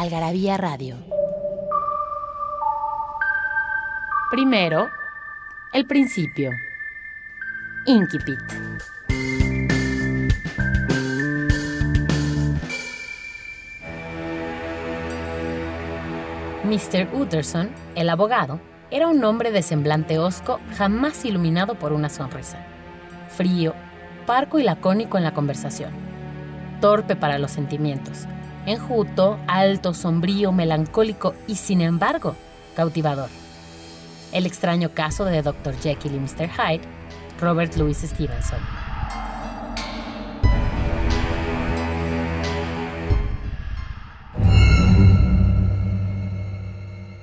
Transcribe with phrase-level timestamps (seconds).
[0.00, 0.96] Algarabía Radio.
[4.30, 4.88] Primero,
[5.74, 6.52] el principio.
[7.84, 8.38] Inquipit.
[16.64, 17.14] Mr.
[17.14, 18.58] Utterson, el abogado,
[18.90, 22.64] era un hombre de semblante hosco jamás iluminado por una sonrisa.
[23.28, 23.74] Frío,
[24.24, 25.90] parco y lacónico en la conversación.
[26.80, 28.26] Torpe para los sentimientos.
[28.66, 32.36] Enjuto, alto, sombrío, melancólico y, sin embargo,
[32.76, 33.30] cautivador.
[34.32, 35.74] El extraño caso de Dr.
[35.80, 36.48] Jekyll y Mr.
[36.48, 36.82] Hyde,
[37.40, 38.58] Robert Louis Stevenson.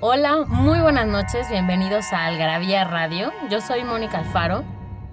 [0.00, 3.32] Hola, muy buenas noches, bienvenidos a Algarabía Radio.
[3.50, 4.64] Yo soy Mónica Alfaro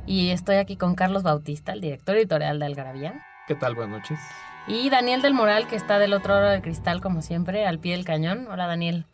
[0.06, 3.26] y estoy aquí con Carlos Bautista, el director editorial de Algarabía.
[3.48, 3.76] ¿Qué tal?
[3.76, 4.20] Buenas noches.
[4.68, 7.92] Y Daniel del Moral, que está del otro lado del cristal, como siempre, al pie
[7.92, 8.48] del cañón.
[8.50, 9.06] Hola, Daniel.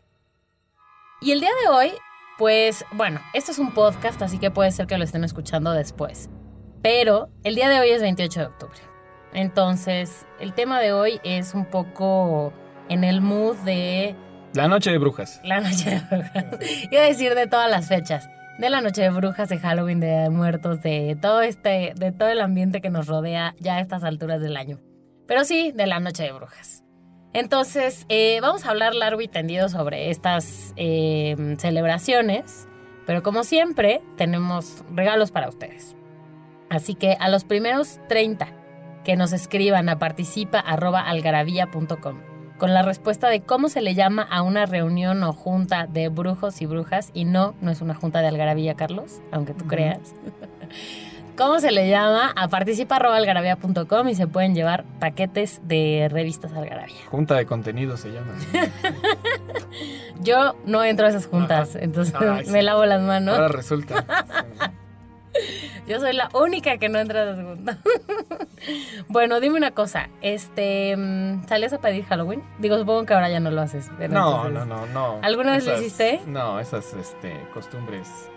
[1.20, 1.92] Y el día de hoy,
[2.38, 6.30] pues, bueno, esto es un podcast, así que puede ser que lo estén escuchando después.
[6.82, 8.78] Pero el día de hoy es 28 de octubre.
[9.34, 12.52] Entonces, el tema de hoy es un poco
[12.88, 14.16] en el mood de
[14.54, 15.40] la noche de brujas.
[15.44, 16.44] La noche de brujas.
[16.90, 18.28] Iba a decir de todas las fechas.
[18.58, 22.40] De la noche de brujas, de Halloween, de muertos, de todo este, de todo el
[22.40, 24.78] ambiente que nos rodea ya a estas alturas del año.
[25.32, 26.84] Pero sí, de la noche de brujas.
[27.32, 32.68] Entonces, eh, vamos a hablar largo y tendido sobre estas eh, celebraciones.
[33.06, 35.96] Pero como siempre, tenemos regalos para ustedes.
[36.68, 38.46] Así que a los primeros 30
[39.04, 42.20] que nos escriban a participa.algarabía.com
[42.58, 46.60] con la respuesta de cómo se le llama a una reunión o junta de brujos
[46.60, 47.10] y brujas.
[47.14, 50.00] Y no, no es una junta de algarabía, Carlos, aunque tú creas.
[51.36, 52.32] ¿Cómo se le llama?
[52.36, 57.06] A participa.algarabía.com y se pueden llevar paquetes de revistas Algarabía.
[57.06, 58.34] Junta de contenido se llama.
[60.20, 62.14] Yo no entro a esas juntas, entonces
[62.50, 63.34] me lavo las manos.
[63.34, 64.04] Ahora resulta.
[65.86, 67.78] Yo soy la única que no entra a la segunda.
[69.08, 70.10] bueno, dime una cosa.
[70.20, 72.42] Este, mm, ¿Salías a pedir Halloween?
[72.58, 73.90] Digo, supongo que ahora ya no lo haces.
[74.10, 75.18] No, no, no, no.
[75.22, 76.20] ¿Alguna vez lo hiciste?
[76.26, 78.30] No, esas este, costumbres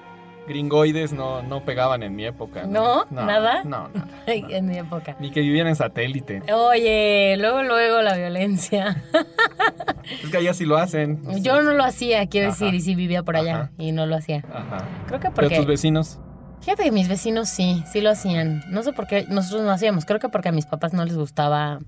[0.48, 2.66] gringoides no, no pegaban en mi época.
[2.66, 3.06] ¿No?
[3.10, 3.64] ¿Nada?
[3.64, 4.08] No, nada.
[4.28, 5.16] en mi época.
[5.20, 6.42] Ni que vivían en satélite.
[6.54, 9.04] Oye, luego, luego la violencia.
[10.24, 11.22] es que allá sí lo hacen.
[11.42, 14.44] Yo no lo hacía, quiero decir, y sí vivía por allá y no lo hacía.
[14.54, 14.86] Ajá.
[15.08, 15.50] Creo que porque...
[15.50, 16.20] ¿Pero tus vecinos?
[16.62, 18.64] Fíjate que mis vecinos sí, sí lo hacían.
[18.70, 20.06] No sé por qué nosotros no hacíamos.
[20.06, 21.80] Creo que porque a mis papás no les gustaba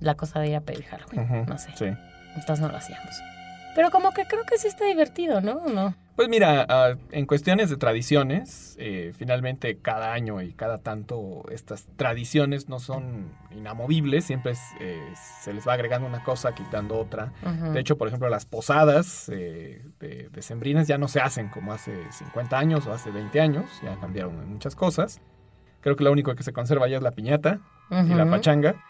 [0.00, 1.46] la cosa de ir a pedir Halloween.
[1.46, 1.70] no sé.
[1.74, 1.86] Sí.
[2.34, 3.14] Entonces no lo hacíamos.
[3.74, 5.66] Pero como que creo que sí está divertido, ¿no?
[5.66, 5.94] ¿No?
[6.16, 11.86] Pues mira, ah, en cuestiones de tradiciones, eh, finalmente cada año y cada tanto estas
[11.96, 14.98] tradiciones no son inamovibles, siempre eh,
[15.42, 17.34] se les va agregando una cosa, quitando otra.
[17.70, 21.92] De hecho, por ejemplo, las posadas eh, de, sembrinas ya no se hacen como hace
[22.10, 25.20] 50 años o hace 20 años, ya cambiaron muchas cosas.
[25.82, 27.60] Creo que lo único que se conserva ya es la piñata
[27.90, 28.82] y la pachanga.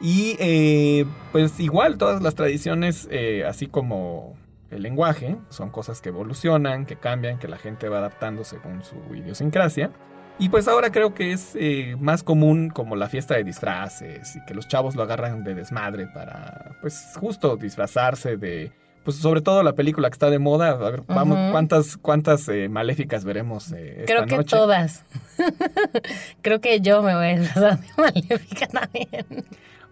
[0.00, 3.08] Y pues igual todas las tradiciones,
[3.46, 4.36] así como
[4.76, 8.96] el lenguaje, son cosas que evolucionan, que cambian, que la gente va adaptando según su
[9.14, 9.90] idiosincrasia.
[10.38, 14.44] Y pues ahora creo que es eh, más común como la fiesta de disfraces y
[14.44, 18.70] que los chavos lo agarran de desmadre para pues justo disfrazarse de
[19.06, 22.68] pues sobre todo la película que está de moda, a ver, vamos, ¿cuántas, cuántas eh,
[22.68, 25.04] maléficas veremos eh, esta Creo que todas.
[26.42, 29.46] Creo que yo me voy a disfrazar de maléfica también.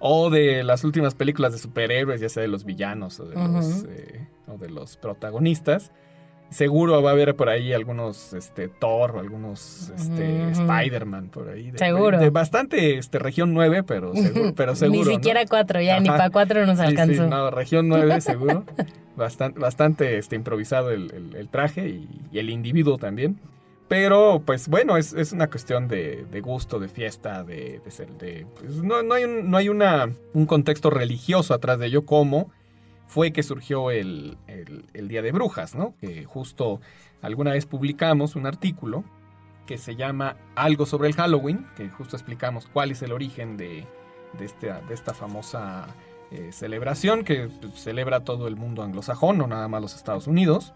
[0.06, 3.84] O de las últimas películas de superhéroes, ya sea de los villanos o de, los,
[3.89, 5.92] eh, o de los protagonistas.
[6.51, 11.72] Seguro va a haber por ahí algunos este, Thor o algunos este, Spider-Man por ahí.
[11.77, 12.18] seguro.
[12.18, 14.53] De bastante este, región 9, pero seguro.
[14.54, 17.27] Pero seguro ni siquiera 4, ya ni para 4 nos alcanzó.
[17.27, 18.65] no, región 9 seguro.
[19.16, 23.41] bastante bastante este, improvisado el, traje y, el individuo también.
[23.89, 28.10] Pero, pues bueno, es, una cuestión de, gusto, de fiesta, de, ser.
[28.13, 32.51] De, pues, no, hay, un, no hay una, un contexto religioso atrás de ello, como
[33.07, 34.39] fue que surgió el,
[34.92, 35.95] Día de Brujas, ¿no?
[36.01, 36.81] Que justo
[37.21, 39.04] alguna vez publicamos un artículo
[39.66, 43.87] que se llama Algo sobre el Halloween, que justo explicamos cuál es el origen de,
[44.39, 45.87] de, este, de esta famosa
[46.30, 50.75] eh, celebración que pues, celebra todo el mundo anglosajón, no nada más los Estados Unidos.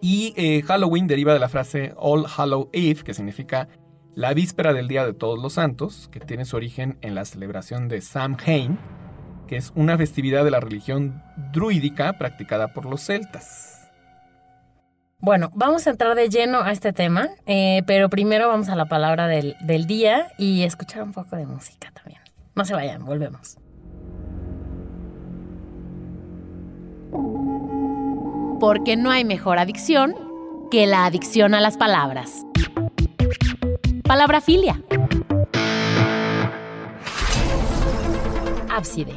[0.00, 3.68] Y eh, Halloween deriva de la frase All Hallow Eve, que significa
[4.14, 7.88] la víspera del Día de Todos los Santos, que tiene su origen en la celebración
[7.88, 8.78] de Samhain,
[9.46, 11.22] que es una festividad de la religión
[11.52, 13.90] druídica practicada por los celtas.
[15.20, 18.86] Bueno, vamos a entrar de lleno a este tema, eh, pero primero vamos a la
[18.86, 22.20] palabra del, del día y escuchar un poco de música también.
[22.54, 23.56] No se vayan, volvemos.
[28.60, 30.14] Porque no hay mejor adicción
[30.70, 32.44] que la adicción a las palabras.
[34.02, 34.82] Palabra filia.
[38.68, 39.16] Ábside.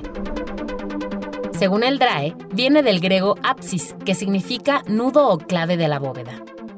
[1.54, 6.34] Según el DRAE, viene del griego apsis, que significa nudo o clave de la bóveda.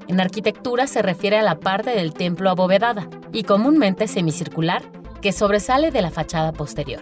[0.08, 4.84] En arquitectura se refiere a la parte del templo abovedada y comúnmente semicircular
[5.22, 7.02] que sobresale de la fachada posterior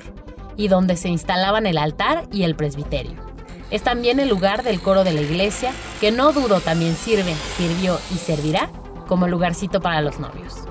[0.57, 3.30] y donde se instalaban el altar y el presbiterio.
[3.71, 5.71] Es también el lugar del coro de la iglesia,
[6.01, 8.69] que no dudo también sirve, sirvió y servirá
[9.07, 10.70] como lugarcito para los novios.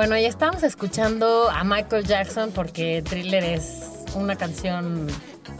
[0.00, 3.82] Bueno, ya estamos escuchando a Michael Jackson porque Thriller es
[4.14, 5.06] una canción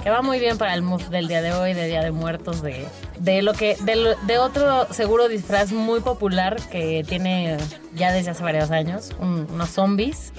[0.02, 2.62] que va muy bien para el mood del día de hoy, de Día de Muertos,
[2.62, 2.86] de,
[3.18, 7.58] de lo que de, otro seguro disfraz muy popular que tiene
[7.94, 10.32] ya desde hace varios años, un- unos zombies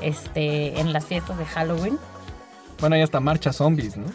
[0.00, 1.98] este, en las fiestas de Halloween.
[2.80, 4.06] Bueno, hay hasta marcha zombies, ¿no?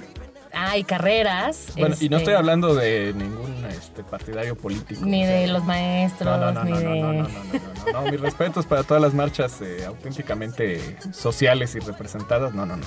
[0.53, 1.67] Ah, y carreras.
[1.77, 5.01] Bueno, y no este, estoy hablando de ningún este, partidario político.
[5.05, 6.85] Ni sea, de los maestros, No, no, no, ni no, de...
[6.85, 11.79] no, no, no, no, no, mis respetos para todas las marchas eh, auténticamente sociales y
[11.79, 12.53] representadas.
[12.53, 12.85] No, no, no.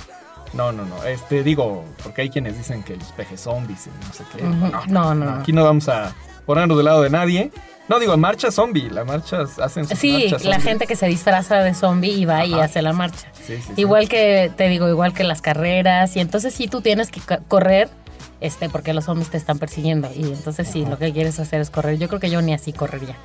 [0.53, 1.03] No, no, no.
[1.05, 4.43] Este, digo, porque hay quienes dicen que los pejes zombies y no sé qué.
[4.91, 5.29] No, no.
[5.35, 6.13] Aquí no vamos a
[6.51, 7.49] ponernos del lado de nadie.
[7.87, 8.89] No, digo, marcha zombie.
[8.89, 12.45] Las marchas hacen sus Sí, marchas la gente que se disfraza de zombie y va
[12.45, 12.65] y Ajá.
[12.65, 13.27] hace la marcha.
[13.33, 13.73] Sí, sí, sí.
[13.77, 16.13] Igual que, te digo, igual que las carreras.
[16.17, 17.87] Y entonces sí tú tienes que correr,
[18.41, 20.09] este, porque los zombies te están persiguiendo.
[20.13, 21.97] Y entonces sí, lo que quieres hacer es correr.
[21.97, 23.15] Yo creo que yo ni así correría.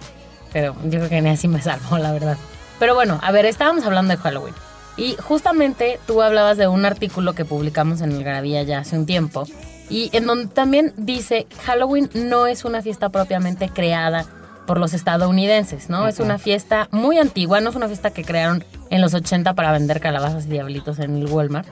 [0.52, 2.37] Pero yo creo que ni así me salvo, la verdad.
[2.78, 4.54] Pero bueno, a ver, estábamos hablando de Halloween.
[4.97, 9.04] Y justamente tú hablabas de un artículo que publicamos en el Garabía ya hace un
[9.04, 9.47] tiempo.
[9.88, 14.25] Y en donde también dice, Halloween no es una fiesta propiamente creada
[14.66, 16.09] por los estadounidenses, ¿no?
[16.09, 19.71] Es una fiesta muy antigua, no es una fiesta que crearon en los 80 para
[19.71, 21.69] vender calabazas y diablitos en el Walmart.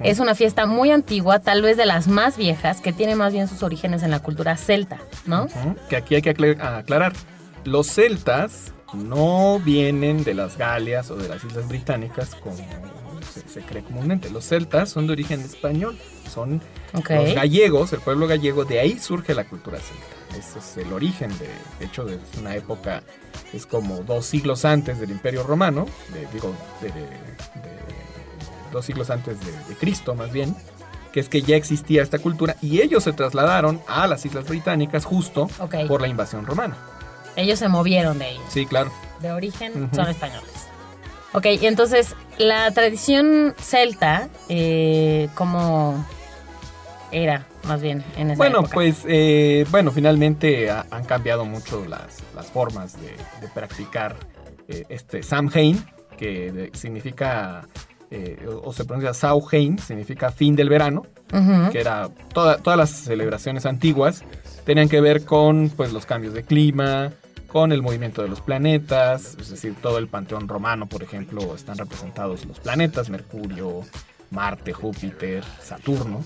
[0.00, 3.48] Es una fiesta muy antigua, tal vez de las más viejas, que tiene más bien
[3.48, 5.46] sus orígenes en la cultura celta, ¿no?
[5.88, 7.12] Que aquí hay que aclar- aclarar.
[7.64, 12.56] Los celtas no vienen de las Galias o de las Islas Británicas como
[13.34, 14.30] se, se cree comúnmente.
[14.30, 15.98] Los celtas son de origen español.
[16.32, 16.60] Son
[16.92, 20.38] los gallegos, el pueblo gallego, de ahí surge la cultura celta.
[20.38, 21.48] Ese es el origen de,
[21.78, 23.02] de hecho, de es una época,
[23.52, 26.90] es como dos siglos antes del Imperio Romano, de- digo, de,
[28.72, 30.56] dos siglos antes de, Cristo más bien,
[31.12, 35.04] que es que ya existía esta cultura y ellos se trasladaron a las Islas Británicas
[35.04, 35.48] justo
[35.86, 36.76] por la invasión romana.
[37.36, 38.40] Ellos se movieron de ahí.
[38.48, 38.92] Sí, claro.
[39.20, 40.50] De origen son españoles.
[41.32, 46.04] Ok, entonces la tradición celta, eh, ¿cómo
[47.12, 48.74] era más bien en esa Bueno, época?
[48.74, 53.08] pues, eh, bueno, finalmente ha- han cambiado mucho las, las formas de,
[53.40, 54.16] de practicar
[54.68, 55.84] eh, este Samhain,
[56.18, 57.66] que de- significa,
[58.10, 61.02] eh, o, o se pronuncia Sauhain, significa fin del verano,
[61.72, 64.22] que era toda- todas las celebraciones antiguas
[64.64, 67.12] tenían que ver con pues, los cambios de clima,
[67.54, 71.78] con el movimiento de los planetas, es decir, todo el panteón romano, por ejemplo, están
[71.78, 73.82] representados los planetas, Mercurio,
[74.32, 76.24] Marte, Júpiter, Saturno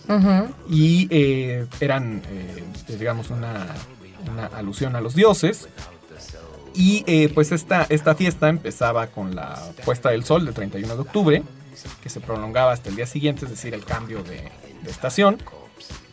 [0.70, 2.64] y eh, eran, eh,
[2.98, 3.66] digamos, una,
[4.32, 5.68] una alusión a los dioses.
[6.74, 9.54] Y eh, pues esta, esta fiesta empezaba con la
[9.84, 11.42] puesta del sol del 31 de octubre,
[12.02, 14.50] que se prolongaba hasta el día siguiente, es decir, el cambio de,
[14.82, 15.36] de estación.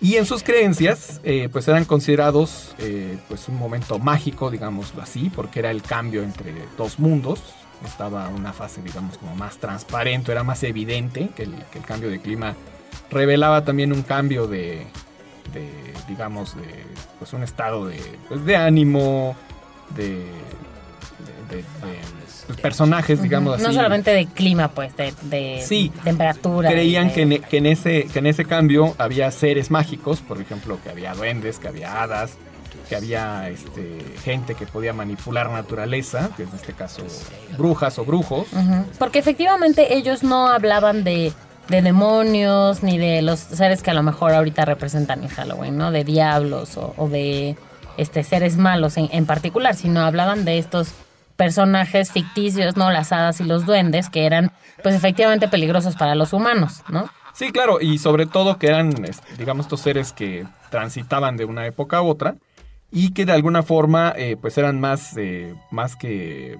[0.01, 5.31] Y en sus creencias, eh, pues eran considerados eh, pues un momento mágico, digámoslo así,
[5.33, 7.41] porque era el cambio entre dos mundos.
[7.85, 11.53] Estaba una fase, digamos, como más transparente, era más evidente que el,
[11.85, 12.55] cambio de clima
[13.09, 14.87] revelaba también un cambio de,
[15.53, 15.69] de,
[16.07, 16.83] digamos, de
[17.19, 19.35] pues un estado de, pues, de ánimo,
[19.95, 20.25] de,
[21.49, 21.63] de,
[22.61, 23.63] personajes, digamos así.
[23.63, 25.91] No solamente de clima, pues, de, de Sí.
[26.03, 26.69] temperatura.
[26.69, 30.21] Creían de- que en, e, que, en ese, que en ese cambio había seres mágicos,
[30.21, 32.37] por ejemplo, que había duendes, que había hadas,
[32.89, 37.01] que había este, gente que podía manipular naturaleza, que en este caso
[37.57, 38.47] brujas o brujos.
[38.99, 41.33] Porque efectivamente ellos no hablaban de,
[41.67, 45.91] de demonios ni de los seres que a lo mejor ahorita representan en Halloween, ¿no?
[45.91, 47.55] De diablos o, o de
[47.97, 50.89] este, seres malos en, en particular, sino hablaban de estos
[51.35, 52.91] personajes ficticios, ¿no?
[52.91, 54.51] Las hadas y los duendes, que eran
[54.83, 57.09] pues efectivamente peligrosos para los humanos, ¿no?
[57.33, 58.93] Sí, claro, y sobre todo que eran,
[59.37, 62.35] digamos, estos seres que transitaban de una época a otra
[62.91, 66.57] y que de alguna forma, eh, pues eran más, eh, más que,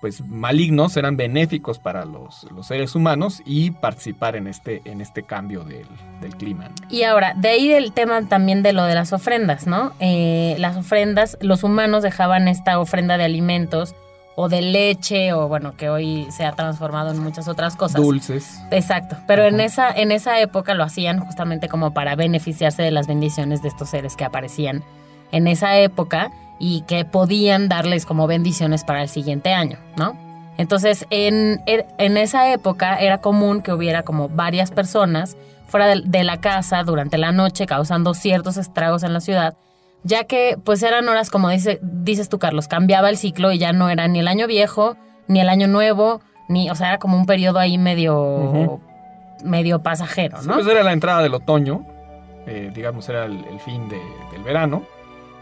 [0.00, 5.22] pues malignos, eran benéficos para los, los seres humanos y participar en este, en este
[5.22, 5.86] cambio del,
[6.22, 6.70] del clima.
[6.88, 9.92] Y ahora, de ahí el tema también de lo de las ofrendas, ¿no?
[10.00, 13.94] Eh, las ofrendas, los humanos dejaban esta ofrenda de alimentos
[14.36, 18.00] o de leche o bueno, que hoy se ha transformado en muchas otras cosas.
[18.00, 18.58] Dulces.
[18.70, 23.06] Exacto, pero en esa, en esa época lo hacían justamente como para beneficiarse de las
[23.06, 24.82] bendiciones de estos seres que aparecían
[25.30, 30.16] en esa época y que podían darles como bendiciones para el siguiente año, ¿no?
[30.58, 35.36] Entonces, en, en esa época era común que hubiera como varias personas
[35.68, 39.54] fuera de, de la casa durante la noche causando ciertos estragos en la ciudad,
[40.02, 43.72] ya que pues eran horas, como dice, dices tú, Carlos, cambiaba el ciclo y ya
[43.72, 44.96] no era ni el año viejo,
[45.28, 48.80] ni el año nuevo, ni, o sea, era como un periodo ahí medio,
[49.44, 50.54] medio pasajero, Sí, ¿no?
[50.54, 51.86] pues era la entrada del otoño,
[52.46, 54.02] eh, digamos, era el, el fin de-
[54.32, 54.82] del verano.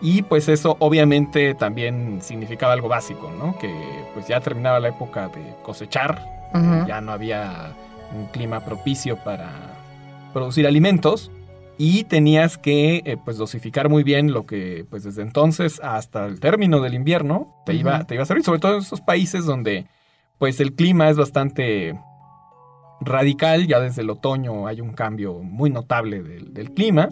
[0.01, 3.59] Y pues eso obviamente también significaba algo básico, ¿no?
[3.59, 3.73] Que
[4.15, 6.25] pues ya terminaba la época de cosechar,
[6.87, 7.73] ya no había
[8.17, 9.51] un clima propicio para
[10.33, 11.31] producir alimentos
[11.77, 16.41] y tenías que eh, pues dosificar muy bien lo que pues desde entonces hasta el
[16.41, 19.87] término del invierno te, iba, te iba a servir, sobre todo en esos países donde
[20.39, 21.99] pues el clima es bastante
[23.01, 27.11] radical, ya desde el otoño hay un cambio muy notable del, del clima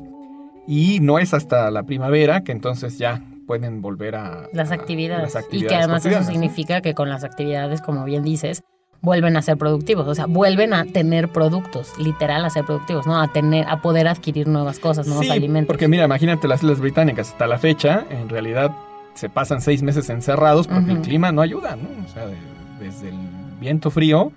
[0.66, 5.36] y no es hasta la primavera que entonces ya pueden volver a las a- actividades.
[5.52, 8.62] y que además eso significa que con las actividades, como bien dices,
[9.02, 13.20] vuelven a ser productivos, o sea, vuelven a tener productos, literal a ser productivos, ¿no?
[13.20, 15.68] A tener, a poder adquirir nuevas cosas, nuevos Sí, alimentos.
[15.68, 18.72] Porque mira, imagínate las Islas Británicas hasta la fecha, en realidad
[19.14, 21.88] se pasan seis meses encerrados porque el clima no ayuda, ¿no?
[22.04, 22.36] O sea, de-
[22.80, 23.16] desde el
[23.60, 24.32] viento frío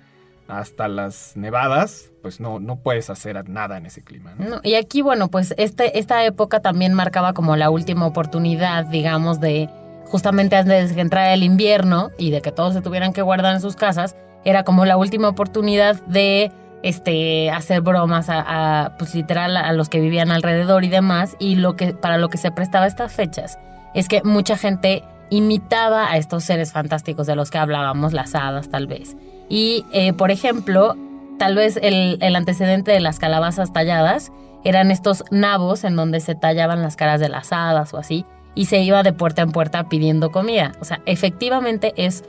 [0.50, 5.28] hasta las nevadas, pues no, no puedes hacer nada en ese clima, y aquí, bueno,
[5.28, 9.68] pues este, esta época también marcaba como la última oportunidad, digamos, de
[10.06, 13.54] justamente antes de que entrara el invierno y de que todos se tuvieran que guardar
[13.54, 16.50] en sus casas, era como la última oportunidad de
[16.82, 21.56] este hacer bromas a, a, pues literal a los que vivían alrededor y demás y
[21.56, 23.58] lo que para lo que se prestaba estas fechas
[23.94, 28.70] es que mucha gente imitaba a estos seres fantásticos de los que hablábamos las hadas
[28.70, 29.14] tal vez
[29.50, 30.96] y eh, por ejemplo
[31.38, 34.32] tal vez el, el antecedente de las calabazas talladas
[34.64, 38.66] eran estos nabos en donde se tallaban las caras de las hadas o así y
[38.66, 40.72] se iba de puerta en puerta pidiendo comida.
[40.80, 42.24] O sea efectivamente es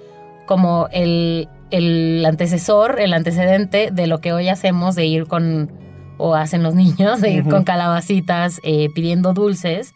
[0.45, 5.71] como el, el antecesor, el antecedente de lo que hoy hacemos de ir con,
[6.17, 9.93] o hacen los niños, de ir con calabacitas eh, pidiendo dulces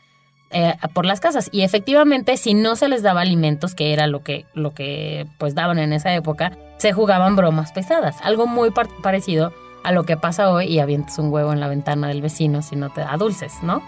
[0.55, 1.49] eh, por las casas.
[1.51, 5.53] Y efectivamente, si no se les daba alimentos, que era lo que, lo que pues
[5.53, 8.17] daban en esa época, se jugaban bromas pesadas.
[8.23, 11.67] Algo muy par- parecido a lo que pasa hoy y avientas un huevo en la
[11.67, 13.83] ventana del vecino si no te da dulces, ¿no?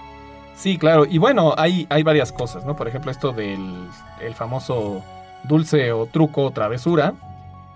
[0.56, 1.06] Sí, claro.
[1.06, 2.76] Y bueno, hay, hay varias cosas, ¿no?
[2.76, 3.88] Por ejemplo, esto del
[4.22, 5.04] el famoso
[5.44, 7.14] dulce o truco o travesura.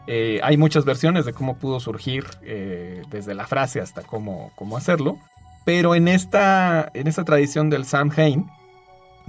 [0.08, 4.78] Eh, hay muchas versiones de cómo pudo surgir, eh, desde la frase hasta cómo, cómo
[4.78, 5.18] hacerlo.
[5.64, 8.50] Pero en esta, en esta tradición del Samhain,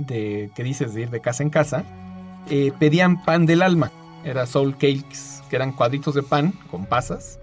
[0.07, 1.85] de, que dices de ir de casa en casa,
[2.51, 3.91] eh, pedían pan del alma.
[4.25, 7.39] Era soul cakes, que eran cuadritos de pan con pasas.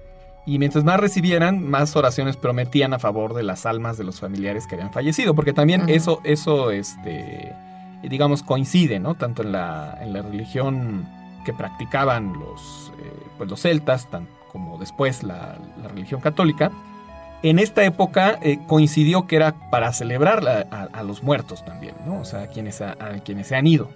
[0.45, 4.65] Y mientras más recibieran, más oraciones prometían a favor de las almas de los familiares
[4.65, 5.35] que habían fallecido.
[5.35, 5.91] Porque también Ujú.
[5.91, 7.53] eso, eso este,
[8.03, 9.15] digamos, coincide, ¿no?
[9.15, 11.07] Tanto en la, en la religión
[11.45, 16.71] que practicaban los, eh, pues los celtas, tan como después la, la religión católica.
[17.41, 22.19] En esta época eh, coincidió que era para celebrar a, los muertos también, ¿no?
[22.19, 22.83] O sea, a quienes,
[23.23, 23.89] quienes se han ido.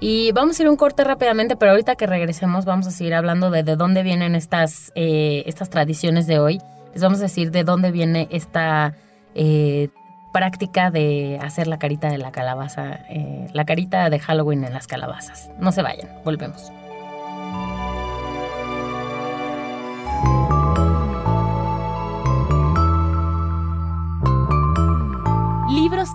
[0.00, 3.50] Y vamos a ir un corte rápidamente, pero ahorita que regresemos vamos a seguir hablando
[3.50, 6.60] de de dónde vienen estas, eh, estas tradiciones de hoy.
[6.92, 8.94] Les vamos a decir de dónde viene esta
[9.34, 9.88] eh,
[10.32, 14.86] práctica de hacer la carita de la calabaza, eh, la carita de Halloween en las
[14.86, 15.50] calabazas.
[15.58, 16.70] No se vayan, volvemos.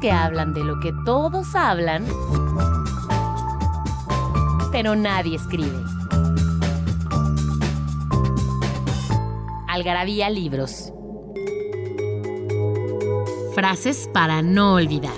[0.01, 2.05] Que hablan de lo que todos hablan,
[4.69, 5.81] pero nadie escribe.
[9.69, 10.91] Algarabía Libros.
[13.55, 15.13] Frases para no olvidar.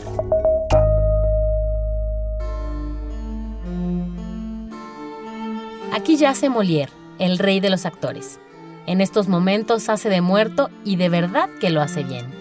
[5.93, 8.39] Aquí yace Molière, el rey de los actores.
[8.85, 12.34] En estos momentos hace de muerto y de verdad que lo hace bien.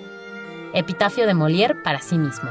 [0.76, 2.50] Epitafio de Molière para sí mismo.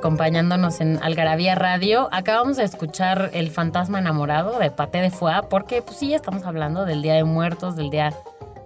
[0.00, 2.08] Acompañándonos en Algarabía Radio.
[2.10, 6.86] Acabamos de escuchar El fantasma enamorado de Paté de Foix, porque pues sí, estamos hablando
[6.86, 8.14] del Día de Muertos, del Día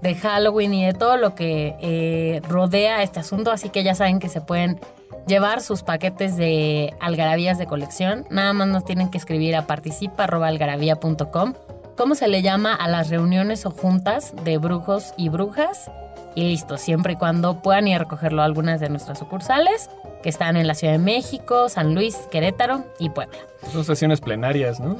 [0.00, 3.50] de Halloween y de todo lo que eh, rodea este asunto.
[3.50, 4.78] Así que ya saben que se pueden
[5.26, 8.24] llevar sus paquetes de algarabías de colección.
[8.30, 11.54] Nada más nos tienen que escribir a participa.algarabía.com
[11.96, 15.90] cómo se le llama a las reuniones o juntas de brujos y brujas.
[16.36, 19.90] Y listo, siempre y cuando puedan ir a recogerlo a algunas de nuestras sucursales,
[20.24, 23.36] que están en la Ciudad de México, San Luis, Querétaro y Puebla.
[23.70, 24.96] Son sesiones plenarias, ¿no?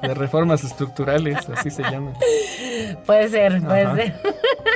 [0.00, 2.14] De reformas estructurales, así se llaman.
[3.04, 3.96] Puede ser, puede Ajá.
[3.96, 4.14] ser.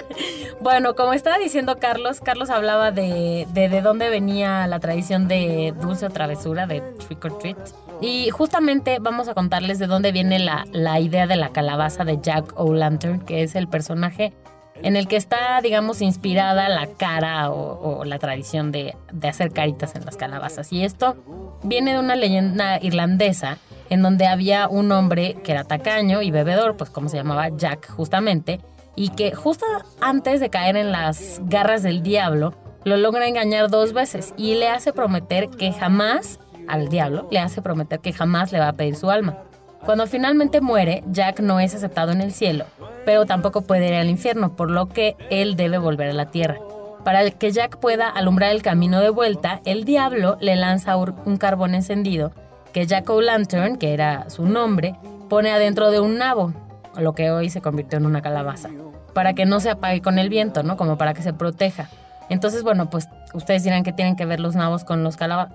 [0.61, 5.73] bueno, como estaba diciendo Carlos, Carlos hablaba de, de de dónde venía la tradición de
[5.81, 7.57] dulce o travesura, de trick or treat.
[8.03, 12.19] Y justamente vamos a contarles de dónde viene la, la idea de la calabaza de
[12.21, 14.35] Jack O'Lantern, que es el personaje
[14.83, 19.95] en el que está, digamos, inspirada la cara o, la tradición de, de hacer caritas
[19.95, 20.73] en las calabazas.
[20.73, 21.17] Y esto
[21.63, 23.59] viene de una leyenda irlandesa
[23.91, 27.91] en donde había un hombre que era tacaño y bebedor, pues como se llamaba Jack
[27.91, 28.61] justamente,
[28.97, 29.65] y que justo
[30.01, 34.69] antes de caer en las garras del diablo, lo logra engañar dos veces y le
[34.69, 38.97] hace prometer que jamás, al diablo, le hace prometer que jamás le va a pedir
[38.97, 39.39] su alma.
[39.85, 42.65] Cuando finalmente muere, Jack no es aceptado en el cielo,
[43.05, 46.59] pero tampoco puede ir al infierno, por lo que él debe volver a la tierra.
[47.05, 51.75] Para que Jack pueda alumbrar el camino de vuelta, el diablo le lanza un carbón
[51.75, 52.33] encendido
[52.73, 54.95] que Jack O'Lantern, que era su nombre,
[55.29, 56.53] pone adentro de un nabo,
[56.97, 58.69] lo que hoy se convirtió en una calabaza,
[59.15, 60.77] para que no se apague con el viento, ¿no?
[60.77, 61.89] Como para que se proteja.
[62.29, 65.09] Entonces, bueno, pues ustedes dirán que tienen que ver los nabos con,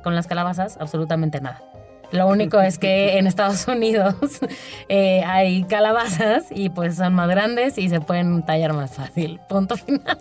[0.04, 1.62] con las calabazas, absolutamente nada.
[2.14, 4.16] Lo único es que en Estados Unidos
[4.88, 9.40] eh, hay calabazas y pues son más grandes y se pueden tallar más fácil.
[9.50, 10.18] Punto final.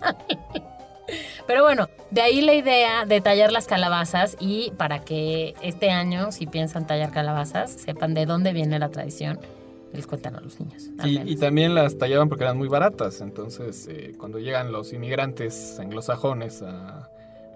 [1.45, 6.31] Pero bueno, de ahí la idea de tallar las calabazas y para que este año,
[6.31, 9.39] si piensan tallar calabazas, sepan de dónde viene la tradición.
[9.91, 10.89] y Les cuentan a los niños.
[11.03, 13.21] y también las tallaban porque eran muy baratas.
[13.21, 17.09] Entonces, eh, cuando llegan los inmigrantes anglosajones a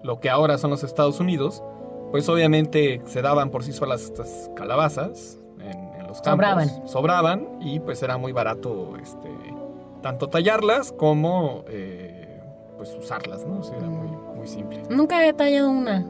[0.04, 1.62] lo que ahora son los Estados Unidos,
[2.10, 6.46] pues obviamente se daban por sí solas estas calabazas en, en los campos.
[6.46, 6.88] Sobraban.
[6.88, 9.28] Sobraban y pues era muy barato este,
[10.02, 12.40] tanto tallarlas como eh,
[12.76, 13.60] pues usarlas, ¿no?
[13.60, 14.82] O sea, era muy, muy simple.
[14.88, 16.06] Nunca he tallado una,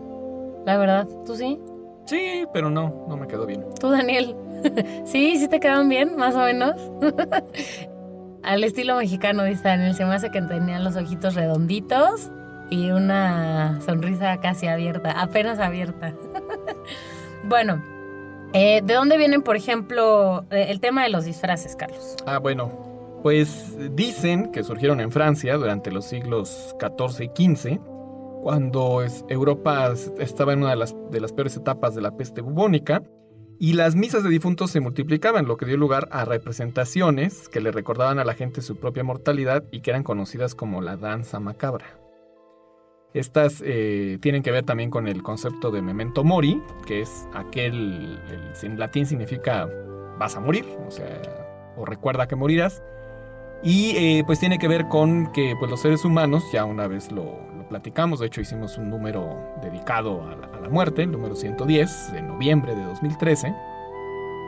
[0.64, 1.08] la verdad.
[1.24, 1.58] ¿Tú sí?
[2.06, 3.64] Sí, pero no, no me quedó bien.
[3.80, 4.37] ¿Tú, Daniel?
[5.04, 6.74] sí, sí te quedaron bien, más o menos.
[8.42, 12.30] Al estilo mexicano, dice Daniel, se me hace que tenían los ojitos redonditos
[12.70, 16.14] y una sonrisa casi abierta, apenas abierta.
[17.44, 17.83] bueno,
[18.52, 22.16] eh, ¿de dónde vienen, por ejemplo, eh, el tema de los disfraces, Carlos?
[22.26, 22.70] Ah, bueno,
[23.22, 27.81] pues dicen que surgieron en Francia durante los siglos XIV y XV,
[28.42, 33.02] cuando Europa es- estaba en una de las peores etapas de la peste bubónica,
[33.61, 37.72] y las misas de difuntos se multiplicaban, lo que dio lugar a representaciones que le
[37.72, 41.97] recordaban a la gente su propia mortalidad y que eran conocidas como la danza macabra.
[43.14, 48.21] Estas eh, tienen que ver también con el concepto de memento mori, que es aquel,
[48.31, 49.68] el- en latín significa
[50.18, 51.21] vas a morir, o sea,
[51.77, 52.83] o recuerda que morirás.
[53.62, 57.11] Y eh, pues tiene que ver con que pues, los seres humanos, ya una vez
[57.11, 62.23] lo, platicamos, de hecho hicimos un número dedicado a la, muerte, el número 110, de
[62.23, 63.55] noviembre de 2013,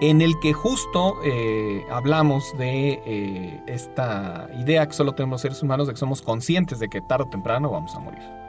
[0.03, 5.87] en el que justo eh, hablamos de esta idea que solo tenemos los seres humanos,
[5.87, 8.40] de que somos conscientes de que tarde o temprano vamos a morir.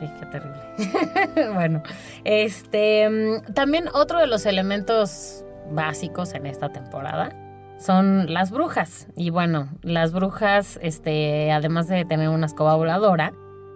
[0.00, 1.52] Sí, qué terrible.
[1.54, 1.82] bueno,
[2.24, 7.30] este mm, también otro de los elementos básicos en esta temporada
[7.78, 9.08] son las brujas.
[9.14, 13.32] Y bueno, las brujas, este, además de tener una escoba voladora,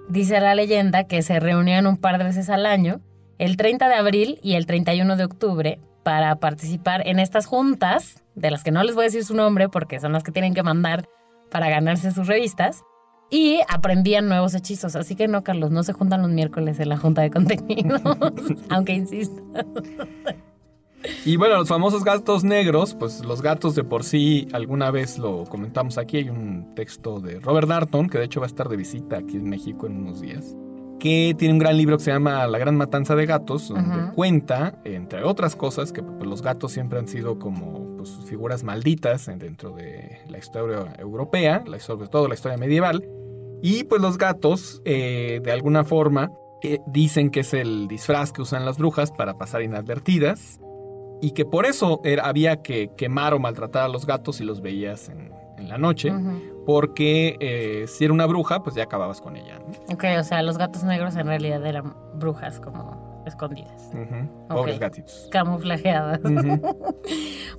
[0.08, 3.00] dice la leyenda que se reunían un par de veces al año,
[3.38, 8.50] el 30 de abril y el 31 de octubre, para participar en estas juntas, de
[8.50, 10.62] las que no les voy a decir su nombre porque son las que tienen que
[10.62, 11.08] mandar
[11.50, 12.82] para ganarse sus revistas.
[13.30, 14.96] Y aprendían nuevos hechizos.
[14.96, 18.00] Así que no, Carlos, no se juntan los miércoles en la junta de contenidos.
[18.68, 19.42] aunque insisto.
[21.24, 25.44] Y bueno, los famosos gatos negros, pues los gatos de por sí, alguna vez lo
[25.44, 28.76] comentamos aquí, hay un texto de Robert Darton, que de hecho va a estar de
[28.76, 30.56] visita aquí en México en unos días,
[30.98, 34.78] que tiene un gran libro que se llama La Gran Matanza de Gatos, donde cuenta,
[34.84, 39.38] entre otras cosas, que pues, los gatos siempre han sido como pues, figuras malditas en-
[39.38, 43.04] dentro de la historia europea, sobre todo la historia medieval,
[43.62, 46.30] y pues los gatos, eh, de alguna forma,
[46.62, 50.60] eh, dicen que es el disfraz que usan las brujas para pasar inadvertidas
[51.20, 54.60] y que por eso era- había que quemar o maltratar a los gatos si los
[54.60, 56.12] veías en, en la noche,
[56.66, 59.58] porque eh, si era una bruja, pues ya acababas con ella.
[59.58, 59.94] ¿no?
[59.94, 63.90] Ok, o sea, los gatos negros en realidad eran brujas como escondidas.
[64.48, 65.28] Pobres gatitos.
[65.30, 66.20] camuflajeadas.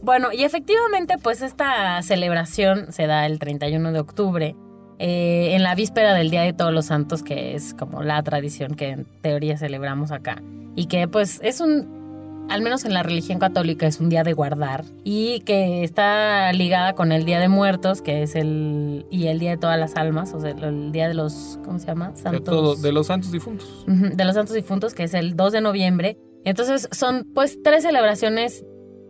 [0.01, 4.55] Bueno, y efectivamente, pues esta celebración se da el 31 de octubre,
[4.99, 8.75] eh, en la víspera del Día de Todos los Santos, que es como la tradición
[8.75, 10.41] que en teoría celebramos acá.
[10.75, 12.04] Y que pues es un,
[12.49, 16.93] al menos en la religión católica, es un día de guardar y que está ligada
[16.93, 20.33] con el Día de Muertos, que es el, y el Día de Todas las Almas,
[20.33, 22.13] o sea, el Día de los, ¿cómo se llama?
[22.31, 23.85] De, todo- de los santos difuntos.
[23.87, 26.17] De los Santos Difuntos, que es el 2 de noviembre.
[26.43, 28.63] Entonces son pues tres celebraciones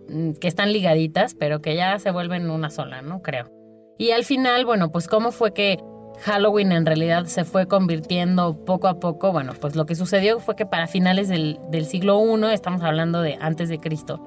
[0.10, 3.22] mm, que están ligaditas, pero que ya se vuelven una sola, ¿no?
[3.22, 3.52] Creo.
[3.98, 5.78] Y al final, bueno, pues cómo fue que
[6.24, 9.32] Halloween en realidad se fue convirtiendo poco a poco.
[9.32, 13.38] Bueno, pues lo que sucedió fue que para finales del, siglo I, estamos hablando de
[13.40, 14.20] antes de Cristo,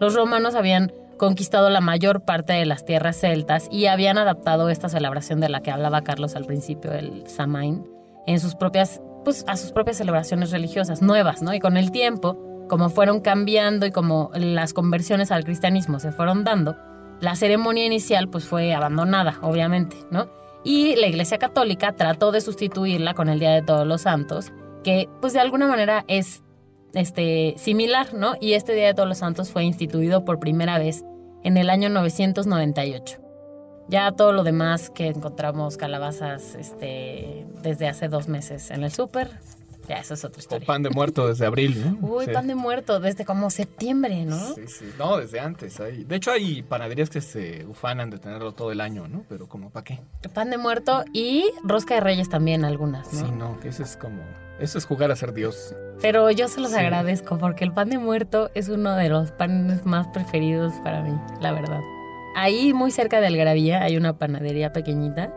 [0.00, 4.88] los romanos habían conquistado la mayor parte de las tierras celtas y habían adaptado esta
[4.88, 7.88] celebración de la que hablaba Carlos al principio, el Samain,
[8.26, 11.54] en sus propias, pues, a sus propias celebraciones religiosas nuevas, ¿no?
[11.54, 12.36] Y con el tiempo,
[12.68, 16.76] como fueron cambiando y como las conversiones al cristianismo se fueron dando,
[17.20, 20.28] la ceremonia inicial pues fue abandonada, obviamente, ¿no?
[20.66, 24.50] Y la Iglesia Católica trató de sustituirla con el Día de Todos los Santos,
[24.82, 26.42] que pues de alguna manera es
[26.92, 28.34] este, similar, ¿no?
[28.40, 31.04] Y este Día de Todos los Santos fue instituido por primera vez
[31.44, 33.18] en el año 998.
[33.88, 39.30] Ya todo lo demás que encontramos calabazas este, desde hace dos meses en el súper,
[39.88, 42.08] ya eso es otra O pan de muerto desde abril, ¿no?
[42.16, 42.30] Uy, Sí.
[42.32, 44.54] pan de muerto desde como septiembre, ¿no?
[44.54, 44.84] Sí, sí.
[44.98, 45.78] No, desde antes.
[45.80, 46.04] Hay.
[46.04, 49.24] De hecho, hay panaderías que se ufanan de tenerlo todo el año, ¿no?
[49.28, 50.00] Pero como, ¿para qué?
[50.34, 53.26] Pan de muerto y rosca de reyes también algunas, ¿no?
[53.26, 54.22] Sí, no, que eso es como...
[54.58, 55.74] Eso es jugar a ser Dios.
[56.00, 56.78] Pero yo se los Sí.
[56.78, 61.14] agradezco porque el pan de muerto es uno de los panes más preferidos para mí,
[61.42, 61.80] la verdad.
[62.34, 65.32] Ahí muy cerca de Algarabía hay una panadería pequeñita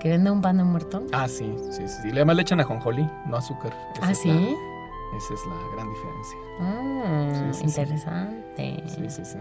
[0.00, 1.02] que vende un pan de muerto.
[1.12, 2.08] Ah, sí, sí, sí.
[2.12, 3.72] Además le echan ajonjolí, no azúcar.
[3.96, 4.28] Esa ¿Ah, sí?
[4.28, 6.38] la- esa es la gran diferencia.
[6.60, 7.64] Mm, Sí, sí, sí.
[7.80, 8.82] interesante.
[8.86, 9.38] Sí, sí, sí.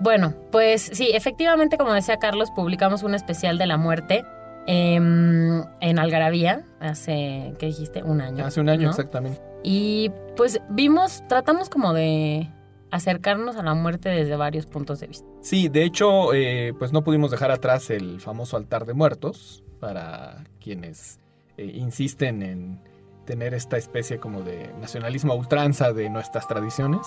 [0.00, 4.24] Bueno, pues sí, efectivamente, como decía Carlos, publicamos un especial de la muerte
[4.66, 8.02] em, en Algarabía hace, ¿qué dijiste?
[8.02, 8.44] Un año.
[8.46, 8.90] Hace un año ¿no?
[8.90, 9.40] exactamente.
[9.64, 12.48] Y pues vimos, tratamos como de
[12.90, 15.26] acercarnos a la muerte desde varios puntos de vista.
[15.40, 20.44] Sí, de hecho, eh, pues no pudimos dejar atrás el famoso altar de muertos para
[20.62, 21.18] quienes
[21.56, 22.80] eh, insisten en
[23.26, 27.00] tener esta especie como de nacionalismo a ultranza de nuestras tradiciones.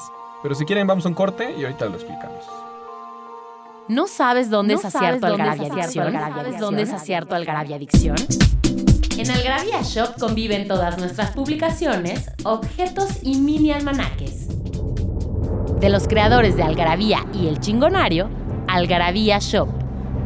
[0.43, 2.43] Pero si quieren, vamos a un corte y ahorita lo explicamos.
[3.87, 6.11] ¿No sabes dónde ¿No es acierto Algarabia Adicción?
[6.11, 8.17] ¿Sabes dónde es acierto Algarabia Adicción?
[9.17, 14.49] En Algarabia Shop conviven todas nuestras publicaciones, objetos y mini almanaques.
[15.79, 18.29] De los creadores de Algarabía y El Chingonario,
[18.67, 19.69] Algarabía Shop.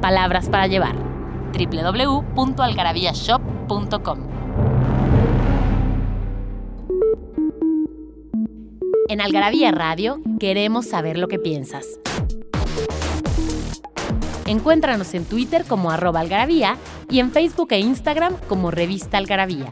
[0.01, 1.08] Palabras para llevar.
[1.51, 4.19] www.algarabíashop.com
[9.09, 11.99] En Algarabía Radio queremos saber lo que piensas.
[14.45, 16.77] Encuéntranos en Twitter como arroba algarabía
[17.09, 19.71] y en Facebook e Instagram como revista algarabía.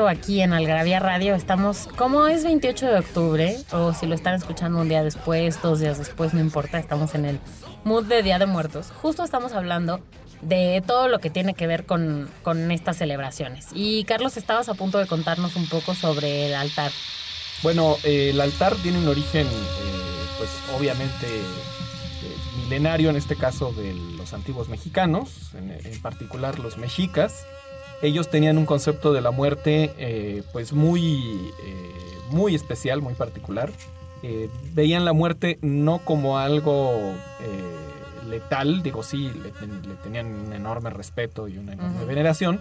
[0.00, 1.34] Aquí en Algarabía Radio.
[1.34, 5.80] Estamos, como es 28 de octubre, o si lo están escuchando un día después, dos
[5.80, 7.40] días después, no importa, estamos en el
[7.84, 8.90] mood de Día de Muertos.
[9.02, 10.00] Justo estamos hablando
[10.40, 13.68] de todo lo que tiene que ver con, con estas celebraciones.
[13.74, 16.90] Y Carlos, estabas a punto de contarnos un poco sobre el altar.
[17.62, 19.50] Bueno, eh, el altar tiene un origen, eh,
[20.38, 26.78] pues obviamente, eh, milenario, en este caso de los antiguos mexicanos, en, en particular los
[26.78, 27.44] mexicas.
[28.02, 31.90] Ellos tenían un concepto de la muerte eh, pues muy, eh,
[32.30, 33.70] muy especial, muy particular.
[34.24, 37.14] Eh, veían la muerte no como algo
[38.28, 42.60] letal, digo sí, le, ten- le tenían un enorme respeto y una enorme veneración,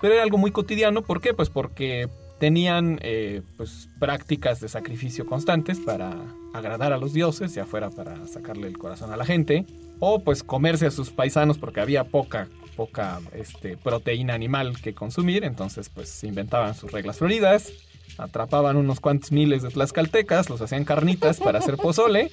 [0.00, 1.02] pero era algo muy cotidiano.
[1.02, 1.34] ¿Por qué?
[1.34, 6.14] Pues porque tenían eh, pues, prácticas de sacrificio constantes para
[6.54, 9.64] agradar a los dioses, ya fuera para sacarle el corazón a la gente,
[9.98, 15.42] o pues comerse a sus paisanos porque había poca, poca este, proteína animal que consumir,
[15.42, 17.72] entonces pues inventaban sus reglas floridas,
[18.18, 22.30] atrapaban unos cuantos miles de tlaxcaltecas, los hacían carnitas para hacer pozole,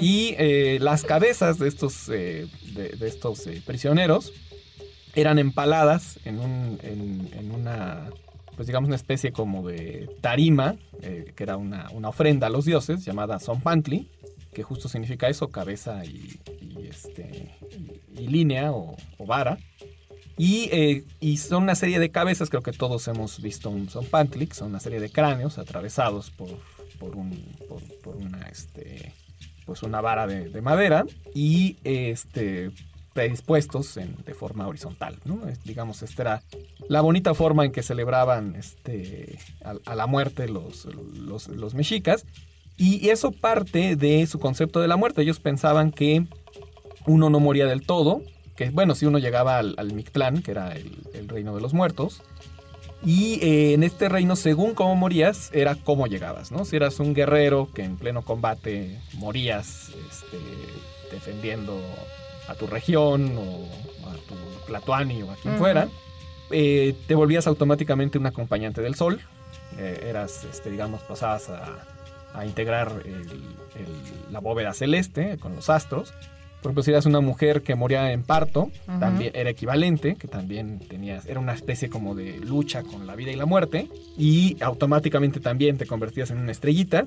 [0.00, 4.32] y eh, las cabezas de estos, eh, de, de estos eh, prisioneros
[5.14, 8.10] eran empaladas en, un, en, en una,
[8.56, 13.04] pues digamos, una especie como de tarima, que era una, una ofrenda a los dioses,
[13.04, 14.08] llamada Zompantli,
[14.54, 17.54] que justo significa eso, cabeza y, y, este,
[18.16, 19.58] y, línea o, vara.
[20.38, 24.54] Y, eh, son una serie de cabezas, creo que todos hemos visto un Zompantli, que
[24.54, 26.48] son una serie de cráneos atravesados por,
[26.98, 27.30] por, un,
[27.68, 29.12] por, por una, este,
[29.66, 32.70] pues una vara de, de madera y este,
[33.12, 35.18] predispuestos en- de forma horizontal.
[35.24, 35.46] ¿no?
[35.48, 36.42] Es- digamos, esta era
[36.88, 42.26] la bonita forma en que celebraban este, a, a la muerte los, los, los mexicas.
[42.76, 45.22] Y eso parte de su concepto de la muerte.
[45.22, 46.26] Ellos pensaban que
[47.06, 48.22] uno no moría del todo,
[48.56, 51.72] que bueno, si uno llegaba al, al Mictlán, que era el, el reino de los
[51.72, 52.22] muertos,
[53.04, 56.64] y eh, en este reino, según cómo morías, era cómo llegabas, ¿no?
[56.64, 60.38] Si eras un guerrero que en pleno combate morías este,
[61.12, 61.78] defendiendo
[62.48, 65.88] a tu región o a tu Tlatoani o a quien fuera,
[66.50, 69.20] eh, te volvías automáticamente un acompañante del sol.
[69.76, 71.86] Eh, eras, este, digamos, pasabas a,
[72.34, 76.12] a integrar el- el- la bóveda celeste con los astros.
[76.62, 78.98] Por ejemplo, si eras una mujer que moría en parto, Ujú.
[78.98, 83.30] también era equivalente, que también tenías, era una especie como de lucha con la vida
[83.30, 87.06] y la muerte, y automáticamente también te convertías en una estrellita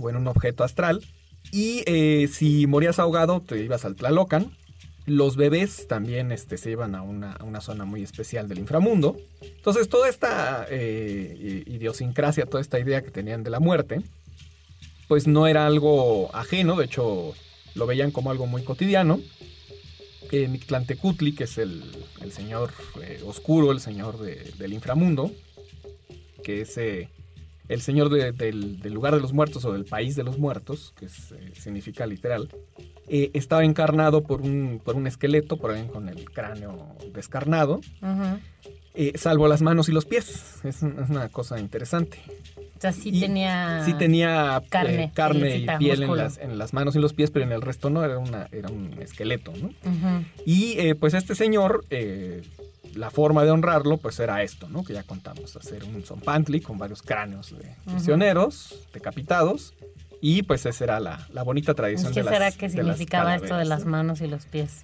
[0.00, 1.00] o en un objeto astral.
[1.52, 4.50] Y eh, si morías ahogado, te ibas al Tlalocan.
[5.06, 9.16] Los bebés también este, se iban a una, zona muy especial del inframundo.
[9.42, 14.02] Entonces, toda esta eh, idiosincrasia, toda esta idea que tenían de la muerte,
[15.08, 17.34] pues no era algo ajeno, de hecho,
[17.74, 19.20] lo veían como algo muy cotidiano.
[20.32, 21.82] Eh, Mictlantecutli, que es el,
[22.30, 22.70] señor
[23.02, 25.32] eh, oscuro, el señor de- del inframundo,
[26.44, 27.08] que es eh,
[27.68, 31.08] el señor de- del, lugar de los muertos o del país de los muertos, que
[31.58, 32.48] significa literal,
[33.10, 38.38] eh, estaba encarnado por un, por un esqueleto, por alguien con el cráneo descarnado, Ujú.
[38.94, 40.60] eh, salvo las manos y los pies.
[40.64, 42.18] Es, un- es una cosa interesante.
[42.76, 43.82] O sea, sí Y tenía...
[43.84, 47.30] Sí tenía eh, carne, carne y piel en las, en las manos y los pies,
[47.30, 49.66] pero en el resto no, era, una, era un esqueleto, ¿no?
[49.68, 50.24] Ujú.
[50.46, 52.40] Y eh, pues este señor, eh,
[52.94, 54.82] la forma de honrarlo, pues era esto, ¿no?
[54.82, 59.74] Que ya contamos, hacer un zompantli con varios cráneos de prisioneros decapitados.
[60.20, 62.72] Y pues esa era la, la bonita ¿Y tradición qué de las será que las
[62.72, 63.92] significaba esto de las ¿no?
[63.92, 64.82] manos y los pies?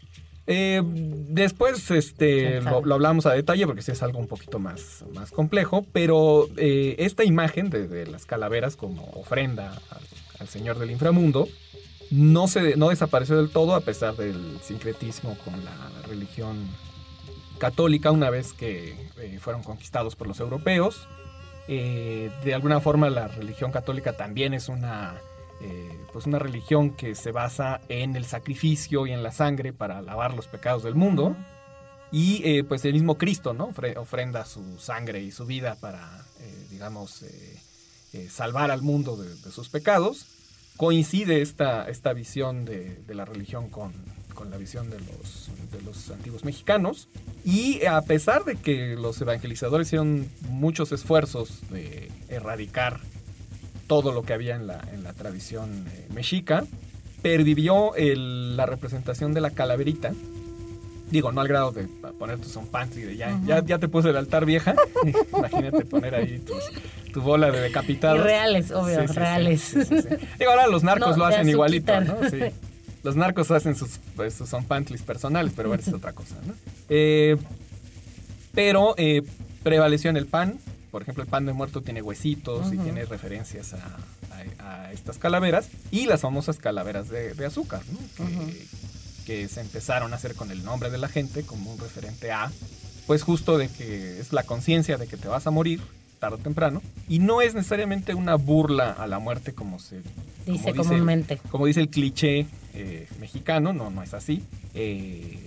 [0.49, 5.05] Eh, después este, lo, lo hablamos a detalle porque sí es algo un poquito más,
[5.13, 10.03] más complejo, pero eh, esta imagen de, de las calaveras como ofrenda al,
[10.39, 11.49] al señor del inframundo
[12.11, 15.75] no, se, no desapareció del todo a pesar del sincretismo con la
[16.09, 16.57] religión
[17.59, 21.09] católica una vez que eh, fueron conquistados por los europeos.
[21.69, 25.21] Eh, de alguna forma la religión católica también es una,
[25.61, 30.01] eh, pues una religión que se basa en el sacrificio y en la sangre para
[30.03, 31.37] lavar los pecados del mundo.
[32.13, 33.73] Y eh, pues el mismo Cristo, ¿no?
[33.73, 36.25] Ofre- ofrenda su sangre y su vida para,
[36.71, 37.25] digamos,
[38.31, 40.27] salvar al mundo de, de sus pecados.
[40.77, 43.93] Coincide esta, esta visión de, de la religión con,
[44.37, 47.09] con la visión de los, de los antiguos mexicanos.
[47.45, 53.01] Y a pesar de que los evangelizadores hicieron muchos esfuerzos de erradicar
[53.89, 56.65] todo lo que había en la, en la tradición eh, mexica,
[57.23, 60.13] pervivió el- la representación de la calaverita.
[61.11, 61.85] Digo, no al grado de
[62.19, 64.75] poner tu zompantli de ya, ya, ya te puse el altar vieja.
[65.33, 66.71] Imagínate poner ahí tus-
[67.13, 68.19] tu bola de decapitados.
[68.19, 69.61] Y reales, obvio, Sí, sí, reales.
[69.63, 69.79] sí.
[70.39, 72.01] Digo, ahora los narcos No, lo hacen igualito.
[72.01, 72.17] ¿no?
[72.29, 72.39] Sí.
[73.07, 76.55] Los narcos hacen sus, pues, sus zompantlis personales, pero bueno, es otra cosa, ¿no?
[76.89, 77.37] Eh,
[78.53, 79.23] pero eh,
[79.63, 80.59] prevaleció en el pan.
[80.91, 83.77] Por ejemplo, el pan de muerto tiene huesitos y tiene referencias a,
[84.61, 85.69] a- a estas calaveras.
[85.93, 88.27] Y las famosas calaveras de, de azúcar, ¿no?
[89.25, 92.51] Que se empezaron a hacer con el nombre de la gente como un referente a,
[93.07, 95.81] pues justo de que es la conciencia de que te vas a morir
[96.17, 96.83] tarde o temprano.
[97.09, 100.01] Y no es necesariamente una burla a la muerte como se
[100.47, 101.39] Dice comúnmente.
[101.51, 104.43] como dice el cliché eh, mexicano, no, no es así.
[104.75, 105.39] eh,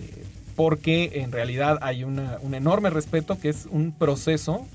[0.56, 4.66] porque en realidad hay una- un enorme respeto que es un proceso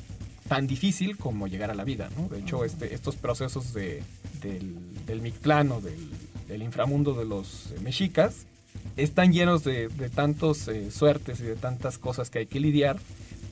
[0.48, 2.28] tan difícil como llegar a la vida, ¿no?
[2.30, 4.02] De hecho, este, estos procesos de,
[4.42, 4.76] del,
[5.06, 6.00] del Mictlán o del,
[6.48, 8.46] del inframundo de los eh, mexicas
[8.98, 12.98] están llenos de, de tantas suertes y de tantas cosas que hay que lidiar,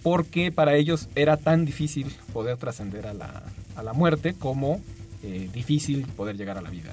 [0.04, 3.44] porque para ellos era tan difícil poder trascender a la,
[3.76, 4.82] a la muerte como
[5.24, 6.92] eh, difícil poder llegar a la vida.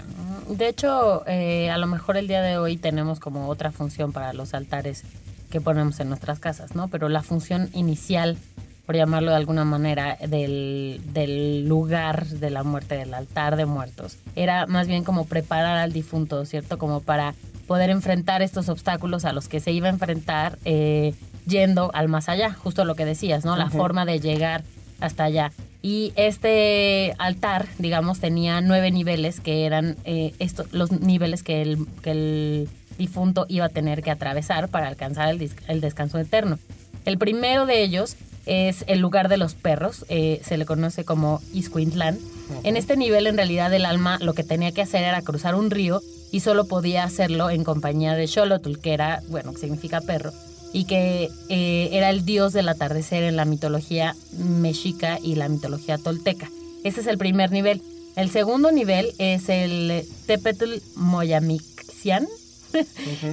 [0.49, 4.33] De hecho, eh, a lo mejor el día de hoy tenemos como otra función para
[4.33, 5.03] los altares
[5.51, 6.87] que ponemos en nuestras casas, ¿no?
[6.87, 8.39] Pero la función inicial,
[8.87, 14.17] por llamarlo de alguna manera, del, del lugar de la muerte, del altar de muertos,
[14.37, 16.79] era más bien como preparar al difunto, ¿cierto?
[16.79, 17.35] Como para
[17.67, 21.15] poder enfrentar estos obstáculos a los que se iba a enfrentar eh,
[21.47, 23.57] yendo al más allá, justo lo que decías, ¿no?
[23.57, 24.62] La forma de llegar
[25.01, 25.53] hasta allá.
[25.82, 30.34] Y este altar, digamos, tenía nueve niveles que eran eh,
[30.72, 32.68] los niveles que el, que el
[32.99, 36.59] difunto iba a tener que atravesar para alcanzar el, el descanso eterno.
[37.07, 41.41] El primero de ellos es el lugar de los perros, eh, se le conoce como
[41.55, 42.18] Iscuintlán.
[42.62, 45.70] En este nivel, en realidad, el alma lo que tenía que hacer era cruzar un
[45.70, 50.32] río y solo podía hacerlo en compañía de Xolotl, que era, bueno, que significa perro,
[50.73, 55.99] y que eh, era el dios del atardecer en la mitología mexica y la mitología
[55.99, 56.51] tolteca.
[56.85, 57.83] Ese es el primer nivel.
[58.16, 62.27] El segundo nivel es el Tepetl Moyamixian,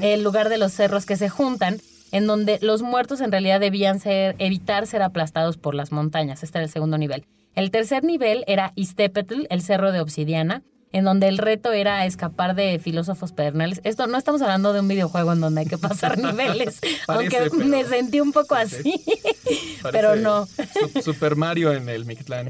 [0.02, 1.80] el lugar de los cerros que se juntan,
[2.12, 6.44] en donde los muertos en realidad debían ser, evitar ser aplastados por las montañas.
[6.44, 7.26] Este era el segundo nivel.
[7.56, 10.62] El tercer nivel era Iztepetl, el cerro de obsidiana,
[10.94, 13.82] en donde el reto era escapar de filósofos pedernales.
[13.84, 17.50] Esto no estamos hablando de un videojuego en donde hay que pasar niveles, Parece, aunque
[17.52, 19.04] pero- me sentí un poco así,
[19.92, 20.46] pero no.
[20.48, 22.48] Su- Super Mario en el Mictlán.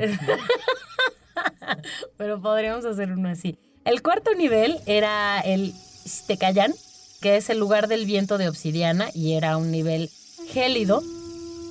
[2.17, 3.57] pero podríamos hacer uno así.
[3.85, 5.73] El cuarto nivel era el
[6.05, 6.73] Iztecayán,
[7.21, 10.09] que es el lugar del viento de obsidiana y era un nivel
[10.49, 11.01] gélido.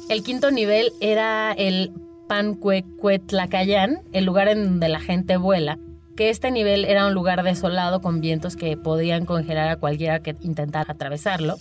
[0.08, 1.92] El quinto nivel era el
[2.28, 5.78] Pancuecuetlacayán, el lugar en donde la gente vuela,
[6.16, 10.34] que este nivel era un lugar desolado con vientos que podían congelar a cualquiera que
[10.42, 11.58] intentara atravesarlo.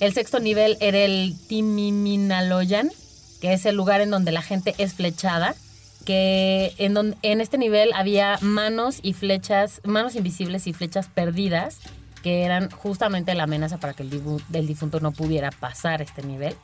[0.00, 2.90] El sexto nivel era el Timiminaloyan,
[3.40, 5.54] que es el lugar en donde la gente es flechada,
[6.04, 11.78] que en, don- en este nivel había manos y flechas, manos invisibles y flechas perdidas,
[12.22, 16.54] que eran justamente la amenaza para que el difunto no pudiera pasar este nivel.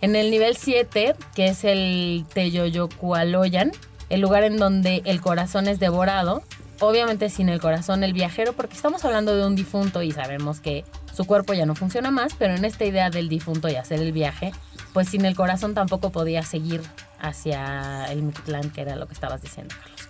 [0.00, 3.72] En el nivel 7, que es el Teyoyocualoyan,
[4.10, 6.42] el lugar en donde el corazón es devorado,
[6.82, 10.84] obviamente sin el corazón el viajero, porque estamos hablando de un difunto y sabemos que
[11.14, 14.12] su cuerpo ya no funciona más, pero en esta idea del difunto y hacer el
[14.12, 14.52] viaje,
[14.92, 16.82] pues sin el corazón tampoco podía seguir
[17.20, 20.08] hacia el Mictlán, que era lo que estabas diciendo, Carlos.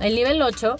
[0.00, 0.76] El nivel 8,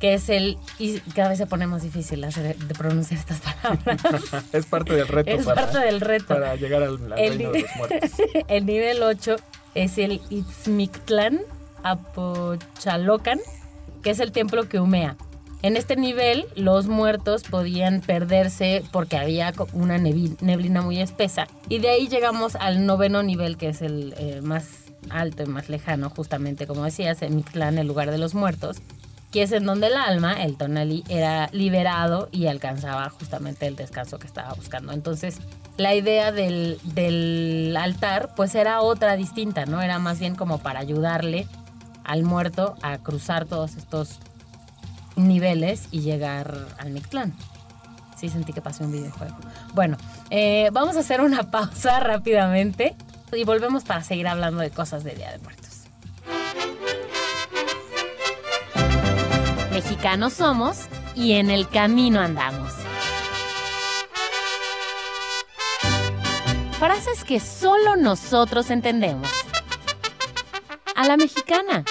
[0.00, 0.56] que es el...
[0.78, 4.00] Y cada vez se pone más difícil hacer, de pronunciar estas palabras.
[4.54, 6.28] es parte del reto es para, parte del reto.
[6.28, 8.10] para llegar al, al El reino de los muertos.
[8.48, 9.36] el nivel 8
[9.74, 11.40] es el Itzmictlán
[11.82, 13.38] Apochalocan,
[14.06, 15.16] que es el templo que humea.
[15.62, 21.48] En este nivel, los muertos podían perderse porque había una neblina muy espesa.
[21.68, 25.68] Y de ahí llegamos al noveno nivel, que es el eh, más alto y más
[25.68, 28.76] lejano, justamente como decías, en Mictlán, el lugar de los muertos,
[29.32, 34.20] que es en donde el alma, el tonali, era liberado y alcanzaba justamente el descanso
[34.20, 34.92] que estaba buscando.
[34.92, 35.38] Entonces,
[35.78, 39.82] la idea del, del altar, pues era otra distinta, ¿no?
[39.82, 41.48] Era más bien como para ayudarle
[42.06, 44.18] al muerto a cruzar todos estos
[45.16, 47.34] niveles y llegar al Mictlán.
[48.16, 49.36] Sí, sentí que pasé un videojuego.
[49.74, 49.98] Bueno,
[50.30, 52.96] eh, vamos a hacer una pausa rápidamente
[53.32, 55.66] y volvemos para seguir hablando de cosas de Día de Muertos.
[59.70, 62.72] Mexicanos somos y en el camino andamos.
[66.78, 69.28] Frases que solo nosotros entendemos.
[70.96, 71.84] A la mexicana.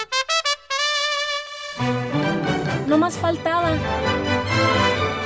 [2.87, 3.69] No más faltaba.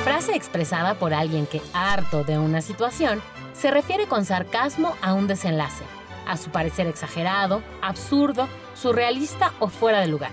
[0.04, 3.22] Frase expresada por alguien que, harto de una situación,
[3.54, 5.84] se refiere con sarcasmo a un desenlace,
[6.26, 10.32] a su parecer exagerado, absurdo, surrealista o fuera de lugar.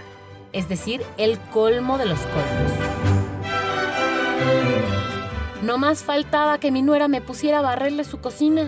[0.51, 2.71] Es decir, el colmo de los colmos.
[5.61, 8.67] No más faltaba que mi nuera me pusiera a barrerle su cocina.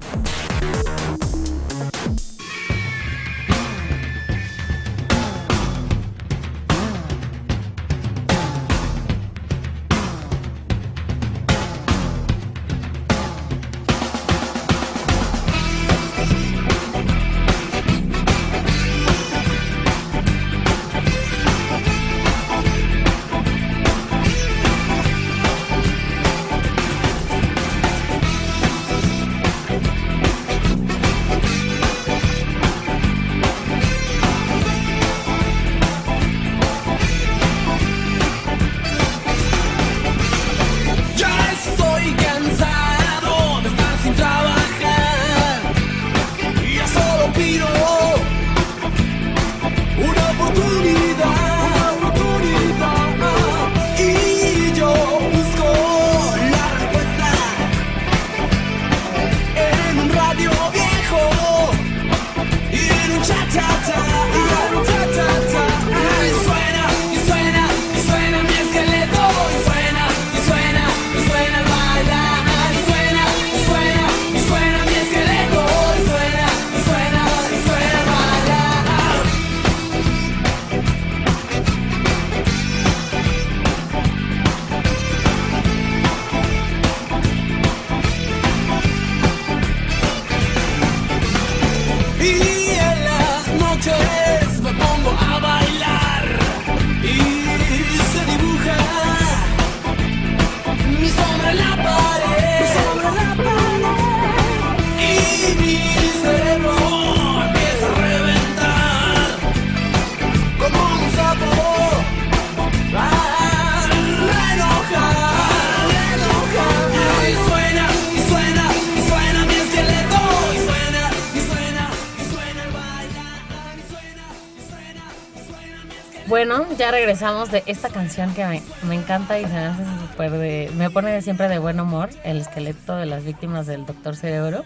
[126.91, 130.71] Ya regresamos de esta canción que me, me encanta y se me hace súper de...
[130.75, 134.63] Me pone siempre de buen humor, el esqueleto de las víctimas del Doctor Cerebro.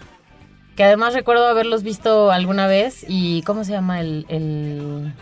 [0.75, 3.41] Que además recuerdo haberlos visto alguna vez y...
[3.43, 5.13] ¿Cómo se llama el, el,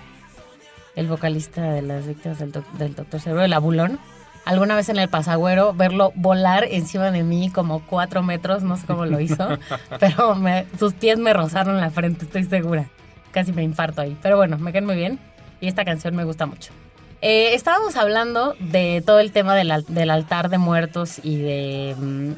[0.96, 3.44] el vocalista de las víctimas del, doc- del Doctor Cerebro?
[3.44, 4.00] El abulón.
[4.46, 8.86] Alguna vez en el pasagüero, verlo volar encima de mí como cuatro metros, no sé
[8.86, 9.58] cómo lo hizo,
[10.02, 12.86] pero me- sus pies me rozaron la frente, estoy segura.
[13.32, 14.18] Casi me infarto ahí.
[14.22, 15.20] Pero bueno, me quedan muy bien
[15.62, 16.72] y esta canción me gusta mucho.
[17.26, 21.96] Eh, estábamos hablando de todo el tema del, al- del altar de muertos y de
[21.98, 22.32] mm,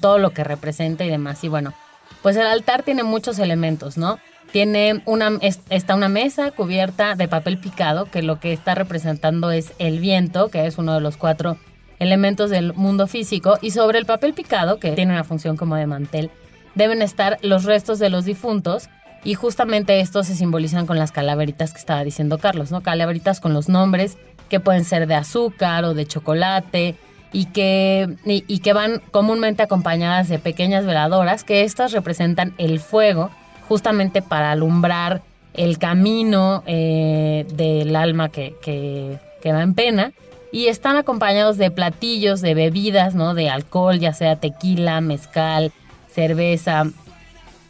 [0.00, 1.44] todo lo que representa y demás.
[1.44, 1.74] Y bueno,
[2.22, 4.18] pues el altar tiene muchos elementos, ¿no?
[4.50, 9.50] Tiene una, es- está una mesa cubierta de papel picado, que lo que está representando
[9.50, 11.58] es el viento, que es uno de los cuatro
[11.98, 13.58] elementos del mundo físico.
[13.60, 16.30] Y sobre el papel picado, que tiene una función como de mantel,
[16.74, 18.88] deben estar los restos de los difuntos.
[19.24, 22.82] Y justamente estos se simbolizan con las calaveritas que estaba diciendo Carlos, ¿no?
[22.82, 24.18] Calaveritas con los nombres
[24.50, 26.96] que pueden ser de azúcar o de chocolate
[27.32, 33.30] y que, y, que van comúnmente acompañadas de pequeñas veladoras, que estas representan el fuego
[33.68, 35.22] justamente para alumbrar
[35.54, 40.12] el camino eh, del alma que, que, que va en pena.
[40.52, 43.34] Y están acompañados de platillos, de bebidas, ¿no?
[43.34, 45.72] De alcohol, ya sea tequila, mezcal,
[46.14, 46.84] cerveza,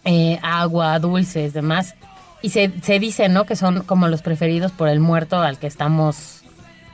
[0.04, 1.94] eh, agua, dulces, demás.
[2.42, 3.44] Y se, se dice, ¿no?
[3.46, 6.42] Que son como los preferidos por el muerto al que estamos,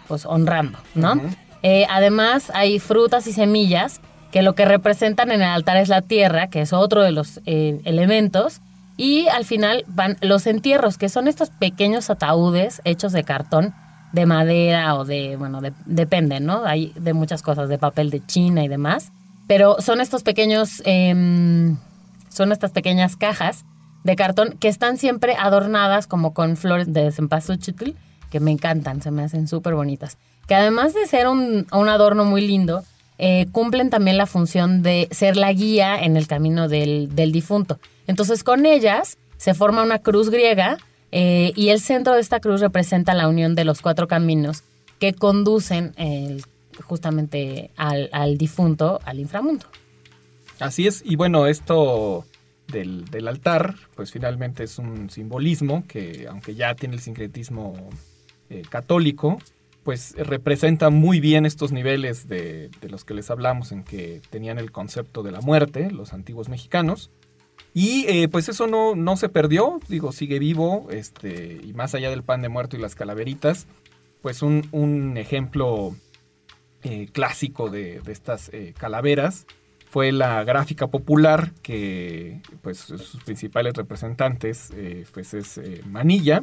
[0.09, 1.21] pues, honrando, ¿no?
[1.63, 4.01] Eh, además, hay frutas y semillas
[4.31, 7.41] que lo que representan en el altar es la tierra, que es otro de los
[7.47, 8.61] eh, elementos.
[8.97, 13.75] Y al final van los entierros, que son estos pequeños ataúdes hechos de cartón,
[14.13, 16.65] de madera o de, bueno, de- depende, ¿no?
[16.65, 19.11] Hay de muchas cosas, de papel de China y demás.
[19.49, 21.77] Pero son estos pequeños, em,
[22.31, 23.65] son estas pequeñas cajas
[24.05, 27.97] de cartón que están siempre adornadas como con flores de cempasúchil,
[28.31, 30.17] que me encantan, se me hacen súper bonitas.
[30.47, 32.83] Que además de ser un, adorno muy lindo,
[33.19, 37.79] eh, cumplen también la función de ser la guía en el camino del, del difunto.
[38.07, 40.79] Entonces con ellas se forma una cruz griega
[41.13, 44.65] eh, y el centro de esta cruz representa la unión de los cuatro caminos
[44.99, 45.93] que conducen
[46.85, 49.67] justamente al difunto, al inframundo.
[50.61, 52.27] Así es, y bueno, esto
[52.71, 57.75] del, altar, pues finalmente es un simbolismo que, aunque ya tiene el sincretismo
[58.51, 59.39] eh, católico,
[59.85, 64.59] pues representa muy bien estos niveles de, de los que les hablamos, en que tenían
[64.59, 67.11] el concepto de la muerte, los antiguos mexicanos.
[67.73, 72.11] Y eh, pues eso no, no se perdió, digo, sigue vivo, este, y más allá
[72.11, 73.67] del pan de muerto y las calaveritas,
[74.21, 75.97] pues un, un ejemplo
[76.83, 79.47] eh, clásico de, de estas calaveras
[79.91, 86.43] fue la gráfica popular que pues sus principales representantes eh, pues es eh, Manilla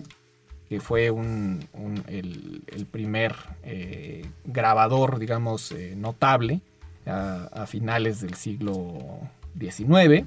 [0.69, 3.33] que fue un, un- el, el primer
[3.63, 6.59] eh, grabador digamos notable
[7.05, 8.97] a, a finales del siglo
[9.57, 10.25] XIX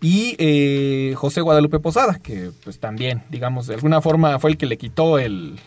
[0.00, 4.78] y José Guadalupe Posada que pues también digamos de alguna forma fue el que le
[4.78, 5.58] quitó el,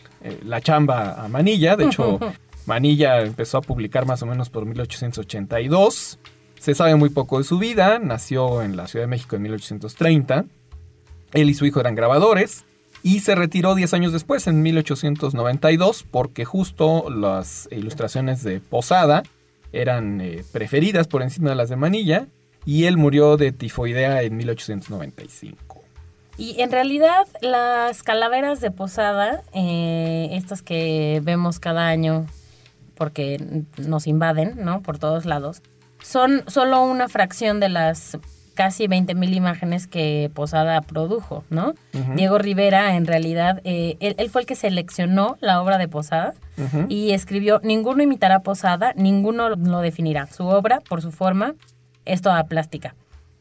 [0.46, 1.76] la chamba a Manilla.
[1.76, 2.20] De hecho
[2.66, 6.20] Manilla empezó a publicar más o menos por 1882
[6.62, 10.46] se sabe muy poco de su vida, nació en la Ciudad de México en 1830.
[11.34, 12.66] Él y su hijo eran grabadores
[13.02, 19.24] y se retiró 10 años después, en 1892, porque justo las ilustraciones de Posada
[19.74, 22.28] eran eh, preferidas por encima de las de Manilla
[22.64, 25.82] y él murió de tifoidea en 1895.
[26.38, 32.28] Y en realidad las calaveras de posada, eh, estas que vemos cada año
[32.94, 34.84] porque nos invaden, ¿no?
[34.84, 35.64] Por todos lados,
[36.02, 38.18] son solo una fracción de las
[38.54, 41.74] casi 20.000 imágenes que Posada produjo, ¿no?
[42.16, 46.34] Diego Rivera, en realidad, eh, él, él fue el que seleccionó la obra de Posada
[46.90, 50.28] y escribió, ninguno imitará a Posada, ninguno lo definirá.
[50.28, 51.56] Su obra, por su forma,
[52.06, 52.94] es toda plástica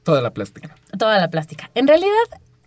[0.03, 0.75] Toda la plástica.
[0.99, 1.71] toda la plástica.
[1.75, 2.11] En realidad,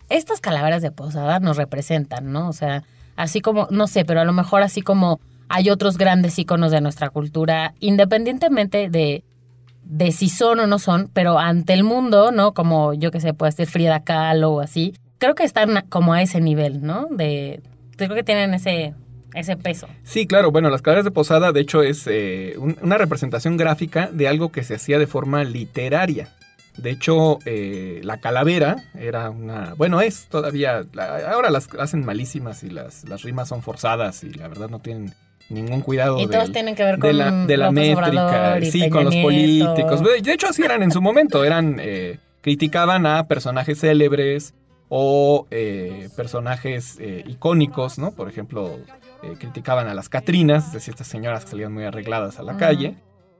[0.09, 2.47] estas calaveras de posada nos representan, ¿no?
[2.47, 2.83] O sea,
[3.15, 5.19] así como, no sé, pero a lo mejor así como
[5.49, 9.23] hay otros grandes íconos de nuestra cultura, independientemente de,
[9.85, 12.53] de si son o no son, pero ante el mundo, ¿no?
[12.53, 16.21] Como yo que sé, puede ser Frida Kahlo o así, creo que están como a
[16.21, 17.07] ese nivel, ¿no?
[17.11, 17.61] De,
[17.97, 18.93] creo que tienen ese,
[19.33, 19.87] ese peso.
[20.03, 20.51] Sí, claro.
[20.51, 24.51] Bueno, las calaveras de Posada, de hecho, es eh, un- una representación gráfica de algo
[24.51, 26.29] que se hacía de forma literaria.
[26.77, 29.75] De hecho, eh, la calavera era una...
[29.75, 30.83] Bueno, es todavía...
[31.31, 35.13] ahora las hacen malísimas y las, las rimas son forzadas y la verdad no tienen
[35.49, 38.79] ningún cuidado Y todos del- tienen que ver de la, de la métrica, y sí,
[38.79, 39.27] Peña con los Nieto.
[39.27, 40.01] políticos.
[40.23, 41.43] De hecho, así eran en su momento.
[41.43, 44.53] Eran eh, criticaban a personajes célebres
[44.89, 48.11] o eh, personajes eh, icónicos, ¿no?
[48.11, 48.77] Por ejemplo,
[49.23, 52.57] eh, criticaban a las Catrinas, es decir, estas señoras que salían muy arregladas a la
[52.57, 52.95] calle,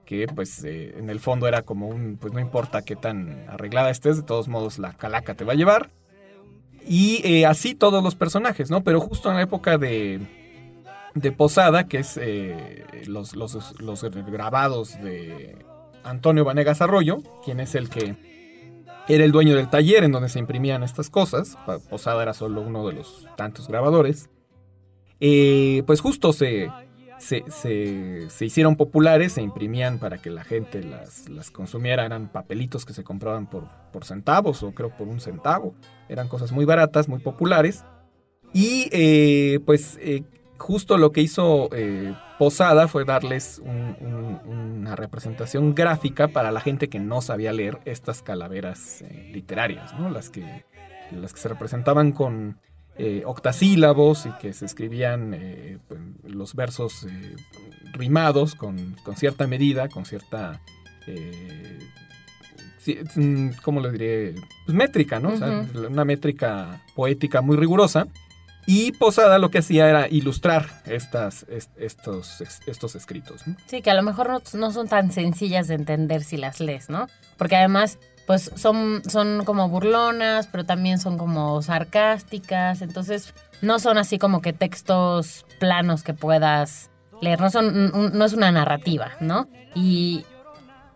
[0.06, 4.18] que pues en el fondo era como un, pues no importa qué tan arreglada estés,
[4.18, 5.90] de todos modos la calaca te va a llevar.
[6.86, 8.84] Y así todos los personajes, ¿no?
[8.84, 10.20] Pero justo en la época de,
[11.16, 15.58] de Posada, que es eh, los, los, los grabados de
[16.04, 18.16] Antonio Vanegas Arroyo, quien es el que
[19.08, 21.58] era el dueño del taller en donde se imprimían estas cosas.
[21.90, 24.30] Posada era solo uno de los tantos grabadores.
[25.20, 26.70] Eh, pues justo se,
[27.20, 32.06] se, se- se hicieron populares, se imprimían para que la gente las, las consumiera.
[32.06, 35.76] Eran papelitos que se compraban por, por centavos o creo por un centavo.
[36.10, 37.84] Eran cosas muy baratas, muy populares.
[38.54, 39.98] Y eh, pues
[40.64, 44.40] justo lo que hizo eh, Posada fue darles un- un-
[44.80, 50.10] una representación gráfica para la gente que no sabía leer estas calaveras eh, literarias, ¿no?
[50.10, 50.66] Las que,
[51.12, 52.58] las que se representaban con
[52.98, 55.36] eh, octasílabos y que se escribían
[55.88, 57.06] pues, los versos
[57.94, 60.62] rimados con, con cierta medida, con cierta...
[63.16, 64.36] mm, ¿Cómo le diré?
[64.66, 65.30] Pues métrica, ¿no?
[65.30, 68.08] O sea, una métrica poética muy rigurosa.
[68.66, 73.46] Y Posada lo que hacía era ilustrar estas, est- estos, es- estos escritos.
[73.48, 73.56] ¿no?
[73.68, 77.08] Sí, que a lo mejor no, son tan sencillas de entender si las lees, ¿no?
[77.38, 83.98] Porque además, pues son, son como burlonas, pero también son como sarcásticas, entonces no son
[83.98, 86.90] así como que textos planos que puedas
[87.22, 89.48] leer, no, son, no es una narrativa, ¿no?
[89.76, 90.26] Y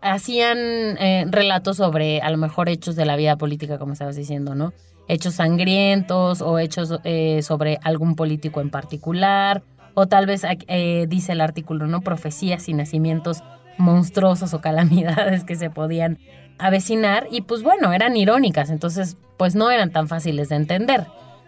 [0.02, 4.56] hacían eh, relatos sobre a lo mejor hechos de la vida política, como estabas diciendo,
[4.56, 4.74] ¿no?
[5.08, 11.32] Hechos sangrientos o hechos eh, sobre algún político en particular, o tal vez eh, dice
[11.32, 12.02] el artículo, ¿no?
[12.02, 13.42] Profecías y nacimientos
[13.78, 16.18] monstruosos o calamidades que se podían
[16.60, 21.06] avecinar y pues bueno, eran irónicas, entonces pues no eran tan fáciles de entender,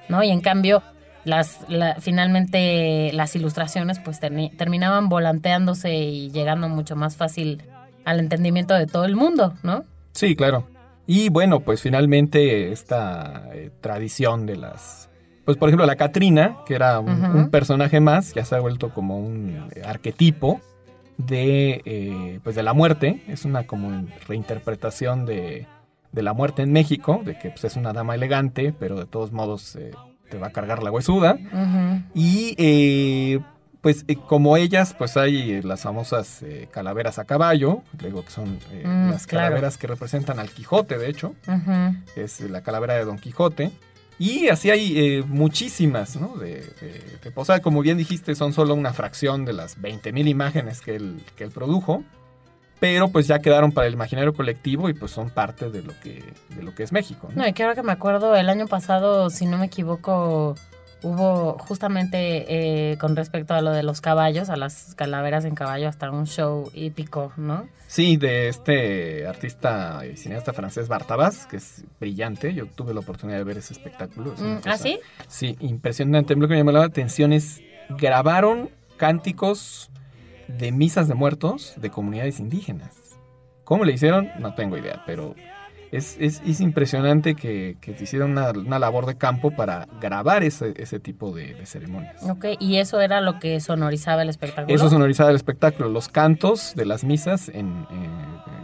[0.07, 0.21] ¿no?
[0.23, 0.83] Y en cambio,
[1.25, 7.63] las, la- finalmente las ilustraciones pues terminaban volanteándose y llegando mucho más fácil
[8.05, 9.83] al entendimiento de todo el mundo, ¿no?
[10.13, 10.67] Sí, claro.
[11.11, 15.09] Y bueno, pues finalmente esta eh, tradición de las...
[15.43, 19.17] Pues por ejemplo la Catrina, que era un, personaje más, ya se ha vuelto como
[19.17, 20.61] un eh, arquetipo
[21.17, 23.23] de, eh, pues de la muerte.
[23.27, 25.65] Es una como reinterpretación de,
[26.11, 29.31] de la muerte en México, de que pues, es una dama elegante, pero de todos
[29.31, 29.79] modos
[30.29, 31.39] te va a cargar la huesuda.
[32.13, 33.39] Y
[33.81, 38.31] pues eh, como ellas, pues hay eh, las famosas eh, calaveras a caballo, digo que
[38.31, 39.45] son eh, Mm, las claro.
[39.47, 41.33] calaveras que representan al Quijote, de hecho,
[42.15, 43.71] es la calavera de Don Quijote.
[44.21, 46.35] Y así hay eh, muchísimas, ¿no?
[46.35, 50.81] De, de, de Posada, como bien dijiste, son solo una fracción de las 20.000 imágenes
[50.81, 52.03] que él, que él produjo.
[52.81, 56.23] Pero pues ya quedaron para el imaginario colectivo y pues son parte de lo que,
[56.55, 57.27] de lo que es México.
[57.33, 57.43] ¿no?
[57.43, 60.55] No, y que ahora que me acuerdo, el año pasado, si no me equivoco,
[61.01, 65.87] hubo justamente eh, con respecto a lo de los caballos, a las calaveras en caballo,
[65.87, 67.67] hasta un show hípico, ¿no?
[67.87, 72.53] Sí, de este artista y cineasta francés Bartabas, que es brillante.
[72.53, 74.33] Yo tuve la oportunidad de ver ese espectáculo.
[74.33, 74.99] es Mm, cosa- ¿Ah, sí?
[75.27, 76.35] Sí, impresionante.
[76.35, 79.89] Lo que me llamó la atención es grabaron cánticos
[80.47, 82.91] de misas de muertos de comunidades indígenas.
[83.63, 84.29] ¿Cómo le hicieron?
[84.39, 85.33] No tengo idea, pero
[85.91, 90.73] es, es- es impresionante que, que hicieron una, una labor de campo para grabar ese,
[90.77, 92.15] ese tipo de, de ceremonias.
[92.23, 94.75] Ok, y eso era lo que sonorizaba el espectáculo.
[94.75, 98.09] Eso sonorizaba el espectáculo, los cantos de las misas en, eh,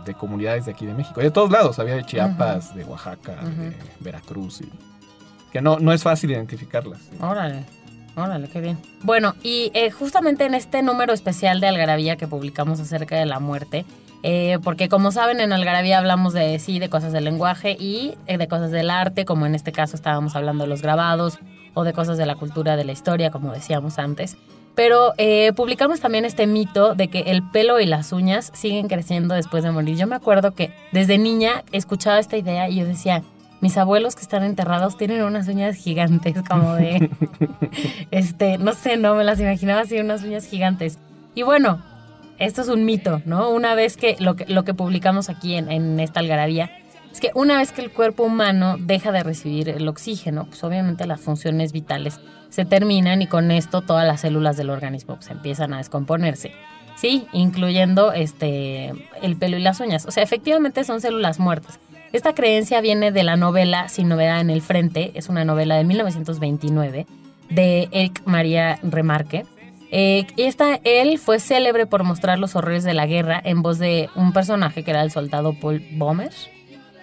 [0.06, 1.20] de comunidades de aquí de México.
[1.22, 3.76] De todos lados, había de Chiapas, de Oaxaca, de Ujú.
[4.02, 4.70] Veracruz, y,
[5.52, 7.00] que no, no es fácil identificarlas.
[7.22, 7.64] Órale,
[8.16, 8.78] órale, qué bien.
[9.04, 13.40] Bueno, y eh, justamente en este número especial de Algarabía que publicamos acerca de la
[13.40, 13.86] muerte,
[14.28, 18.40] eh, porque como saben en Algarabía hablamos de sí, de cosas del lenguaje y eh,
[18.40, 21.38] de cosas del arte, como en este caso estábamos hablando de los grabados
[21.76, 24.36] o de cosas de la cultura, de la historia, como decíamos antes.
[24.74, 29.36] Pero eh, publicamos también este mito de que el pelo y las uñas siguen creciendo
[29.36, 29.96] después de morir.
[29.96, 33.22] Yo me acuerdo que desde niña escuchaba esta idea y yo decía,
[33.62, 37.12] mis abuelos que están enterrados tienen unas uñas gigantes, como de,
[38.10, 40.98] este, no sé, no me las imaginaba así, unas uñas gigantes.
[41.36, 41.80] Y bueno,
[42.40, 43.50] esto es un mito, ¿no?
[43.50, 46.72] Una vez que lo que, publicamos aquí en, en esta algarabía
[47.12, 51.08] es que una vez que el cuerpo humano deja de recibir el oxígeno, pues obviamente
[51.08, 52.20] las funciones vitales
[52.50, 56.52] se terminan y con esto todas las células del organismo pues, empiezan a descomponerse.
[56.96, 60.06] Sí, incluyendo este el pelo y las uñas.
[60.06, 61.80] O sea, efectivamente son células muertas.
[62.14, 65.84] Esta creencia viene de la novela Sin novedad en el frente, es una novela de
[65.84, 67.08] 1929
[67.50, 69.46] de Eric María Remarque.
[69.92, 74.10] Eh, esta, él fue célebre por mostrar los horrores de la guerra en voz de
[74.16, 76.32] un personaje que era el soldado Paul Bomer.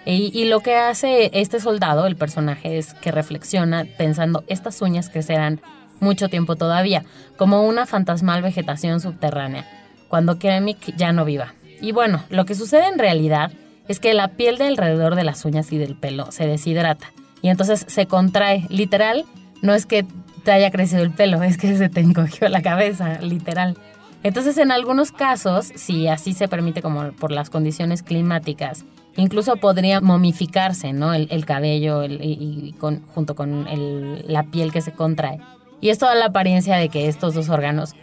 [0.05, 5.61] Y, lo que hace este soldado, el personaje, es que reflexiona pensando, estas uñas crecerán
[6.01, 7.05] mucho tiempo todavía,
[7.37, 9.65] como una fantasmal vegetación subterránea,
[10.09, 11.53] cuando Kermit ya no viva.
[11.79, 13.53] Y bueno, lo que sucede en realidad
[13.87, 17.13] es que la piel de alrededor de las uñas y del pelo se deshidrata
[17.43, 18.65] y entonces se contrae.
[18.69, 19.25] Literal,
[19.61, 20.05] no es que
[20.43, 23.77] te haya crecido el pelo, es que se te encogió la cabeza, literal.
[24.23, 28.85] Entonces, en algunos casos, si así se permite como por las condiciones climáticas,
[29.17, 31.13] incluso podría momificarse, ¿no?
[31.13, 32.73] El, el cabello el- y,
[33.13, 35.39] junto con el- la piel que se contrae.
[35.81, 37.95] Y esto da la apariencia de que estos dos órganos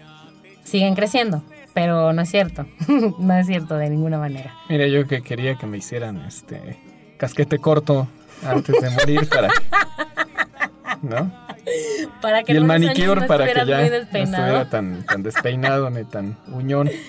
[0.64, 2.66] siguen creciendo, pero no es cierto,
[3.18, 4.54] no es cierto de ninguna manera.
[4.68, 6.78] Mira, yo que quería que me hicieran este
[7.16, 8.06] casquete corto
[8.46, 9.48] antes de morir para
[11.02, 11.32] ¿no?
[12.20, 16.04] Para que Y el manicure no para que ya no estuviera tan, tan despeinado ni
[16.04, 16.90] tan uñón.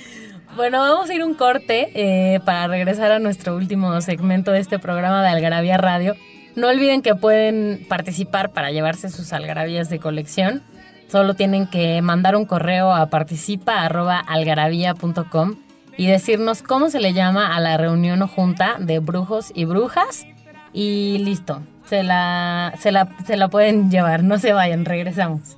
[0.54, 4.80] Bueno, vamos a ir un corte eh, para regresar a nuestro último segmento de este
[4.80, 6.18] programa de Algarabía Radio.
[6.58, 10.62] No olviden que pueden participar para llevarse sus algarabías de colección.
[11.08, 15.56] Solo tienen que mandar un correo a participa.algarabía.com
[15.96, 20.26] y decirnos cómo se le llama a la reunión o junta de brujos y brujas.
[20.74, 21.62] Y listo,
[21.92, 24.24] se la, se la, se la pueden llevar.
[24.24, 25.58] No se vayan, regresamos.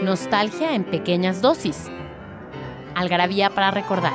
[0.00, 1.90] Nostalgia en pequeñas dosis.
[2.94, 4.12] Algarabía para recordar.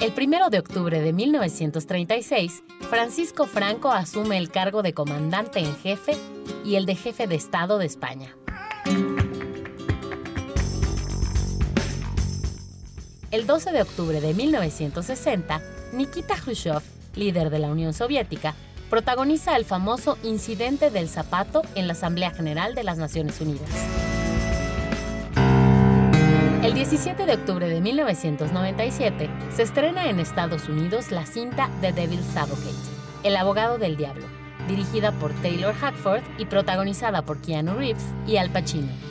[0.00, 6.16] El primero de octubre de 1936, Francisco Franco asume el cargo de comandante en jefe
[6.64, 8.34] y el de jefe de Estado de España.
[13.30, 15.62] El 12 de octubre de 1960,
[15.92, 16.82] Nikita Khrushchev,
[17.14, 18.56] líder de la Unión Soviética,
[18.88, 23.70] protagoniza el famoso incidente del zapato en la Asamblea General de las Naciones Unidas.
[26.64, 32.36] El 17 de octubre de 1997 se estrena en Estados Unidos la cinta The Devil's
[32.36, 32.74] Advocate,
[33.22, 34.26] El abogado del diablo,
[34.66, 39.09] dirigida por Taylor Hackford y protagonizada por Keanu Reeves y Al Pacino.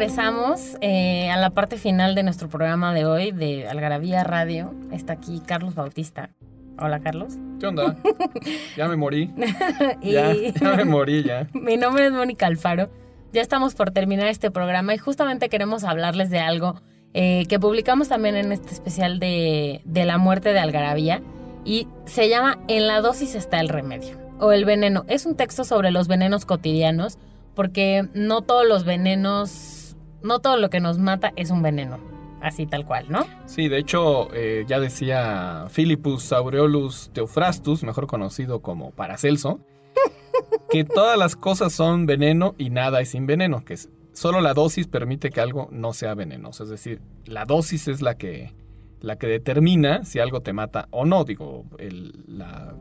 [0.00, 4.72] Regresamos eh, a la parte final de nuestro programa de hoy de Algarabía Radio.
[4.90, 6.30] Está aquí Carlos Bautista.
[6.78, 7.34] Hola, Carlos.
[7.60, 7.98] ¿Qué onda?
[8.78, 9.30] Ya me morí.
[10.00, 11.48] Y Ya, ya me morí ya.
[11.52, 12.88] mi nombre es Mónica Alfaro.
[13.34, 16.80] Ya estamos por terminar este programa y justamente queremos hablarles de algo
[17.12, 21.20] eh, que publicamos también en este especial de, de la muerte de Algarabía
[21.66, 25.04] y se llama En la dosis está el remedio o el veneno.
[25.08, 27.18] Es un texto sobre los venenos cotidianos
[27.54, 29.79] porque no todos los venenos,
[30.22, 31.98] no todo lo que nos mata es un veneno,
[32.40, 33.24] así tal cual, ¿no?
[33.46, 39.60] Sí, de hecho, eh, ya decía Philippus aureolus theophrastus, mejor conocido como Paracelso,
[40.70, 44.54] que todas las cosas son veneno y nada es sin veneno, que es- solo la
[44.54, 46.64] dosis permite que algo no sea venenoso.
[46.64, 48.52] Es decir, la dosis es la que,
[49.00, 51.24] la que determina si algo te mata o no.
[51.24, 52.74] Digo, el- la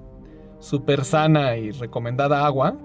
[0.60, 2.76] super sana y recomendada agua,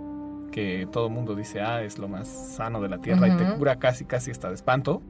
[0.54, 3.44] que todo el mundo dice, ah, es lo más sano de la tierra y te
[3.58, 5.02] cura casi, casi hasta de espanto.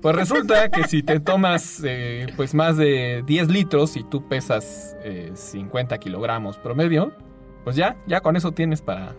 [0.00, 4.96] Pues resulta que si te tomas eh, pues más de 10 litros y tú pesas
[5.04, 7.12] eh, 50 kilogramos promedio,
[7.62, 9.14] pues ya, ya con eso tienes para,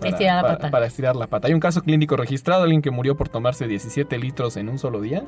[0.00, 0.70] para, Estirar la para- pata.
[0.70, 1.48] para estirar la pata.
[1.48, 5.02] Hay un caso clínico registrado, alguien que murió por tomarse 17 litros en un solo
[5.02, 5.22] día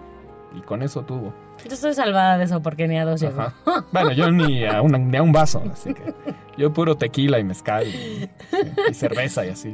[0.54, 1.32] y con eso tuvo.
[1.64, 3.42] Yo estoy salvada de eso porque ni a dos llego.
[3.92, 6.14] Bueno, yo ni a, una- ni a un vaso, así que
[6.56, 8.28] yo puro tequila y mezcal y,
[8.90, 9.72] y cerveza y así.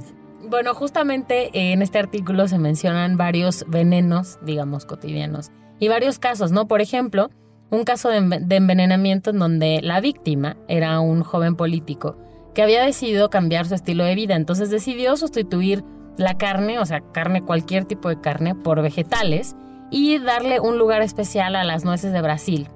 [0.49, 6.53] Bueno, justamente eh, en este artículo se mencionan varios venenos, digamos, cotidianos, y varios casos,
[6.53, 6.67] ¿no?
[6.69, 7.31] Por ejemplo,
[7.71, 8.17] un caso de
[8.57, 12.17] envenenamiento en donde la víctima era un joven político
[12.55, 15.83] que había decidido cambiar su estilo de vida, entonces decidió sustituir
[16.19, 19.57] la carne, o sea, carne, cualquier tipo de carne, por vegetales
[19.93, 22.67] y darle un lugar especial a las nueces de Brasil,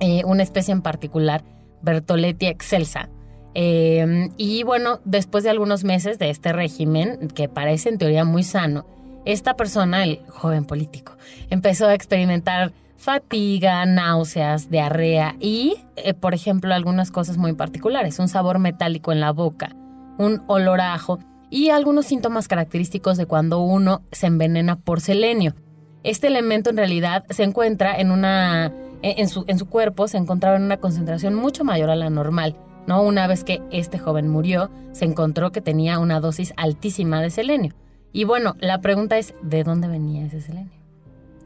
[0.00, 1.44] eh, una especie en particular,
[1.80, 3.08] Bertoletti excelsa.
[3.54, 8.42] Eh, y bueno, después de algunos meses de este régimen, que parece en teoría muy
[8.42, 8.86] sano,
[9.24, 11.16] esta persona, el joven político,
[11.48, 18.28] empezó a experimentar fatiga, náuseas, diarrea y, eh, por ejemplo, algunas cosas muy particulares, un
[18.28, 19.70] sabor metálico en la boca,
[20.18, 25.54] un olor a ajo y algunos síntomas característicos de cuando uno se envenena por selenio.
[26.02, 28.72] Este elemento en realidad se encuentra en una
[29.02, 32.56] en su, en su cuerpo se encontraba en una concentración mucho mayor a la normal.
[32.86, 33.02] ¿no?
[33.02, 37.74] Una vez que este joven murió, se encontró que tenía una dosis altísima de selenio.
[38.12, 40.72] Y bueno, la pregunta es, ¿de dónde venía ese selenio?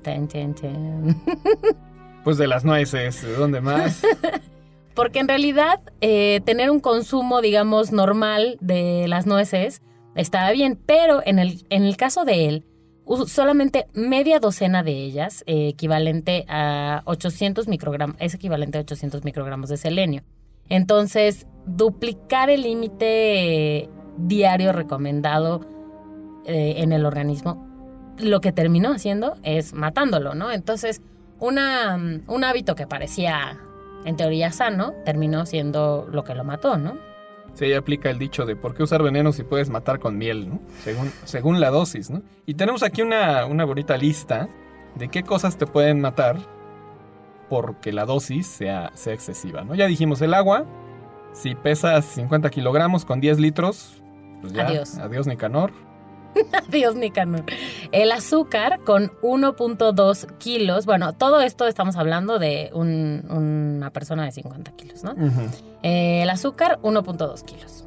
[0.02, 1.20] Tan, tan, tan.
[2.22, 4.02] Pues de las nueces, ¿de dónde más?
[4.94, 9.82] Porque en realidad eh, tener un consumo, digamos, normal de las nueces
[10.14, 12.64] estaba bien, pero en el, en el caso de él,
[13.26, 19.68] solamente media docena de ellas, eh, equivalente a 800 microgramos, es equivalente a 800 microgramos
[19.68, 20.22] de selenio.
[20.68, 25.60] Entonces, duplicar el límite diario recomendado
[26.46, 27.66] eh, en el organismo,
[28.18, 30.50] lo que terminó haciendo es matándolo, ¿no?
[30.50, 31.02] Entonces,
[31.38, 33.58] un hábito que parecía
[34.04, 37.11] en teoría sano, terminó siendo lo que lo mató, ¿no?
[37.54, 40.48] Sí, ahí aplica el dicho de por qué usar veneno si puedes matar con miel,
[40.48, 40.60] ¿no?
[40.82, 42.22] Según, según la dosis, ¿no?
[42.46, 44.48] Y tenemos aquí una, una bonita lista
[44.94, 46.36] de qué cosas te pueden matar
[47.50, 49.74] porque la dosis sea, sea excesiva, ¿no?
[49.74, 50.64] Ya dijimos el agua,
[51.34, 54.02] si pesas 50 kilogramos con 10 litros,
[54.40, 54.96] pues ya, Adiós.
[54.98, 55.72] adiós Nicanor.
[56.70, 57.44] Dios Nicanor.
[57.92, 60.86] El azúcar con 1.2 kilos.
[60.86, 65.14] Bueno, todo esto estamos hablando de un- una persona de 50 kilos, ¿no?
[65.82, 67.84] Eh, el azúcar, 1.2 kilos.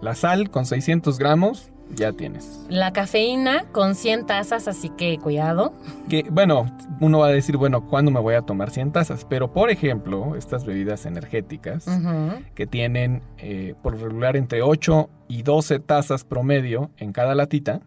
[0.00, 2.64] La sal con 600 gramos, ya tienes.
[2.68, 5.72] La cafeína con 100 tazas, así que cuidado.
[6.08, 6.66] Que, bueno,
[7.00, 9.24] uno va a decir, bueno, ¿cuándo me voy a tomar 100 tazas?
[9.24, 12.42] Pero, por ejemplo, estas bebidas energéticas Ujú.
[12.54, 17.80] que tienen eh, por regular entre 8 y 12 tazas promedio en cada latita,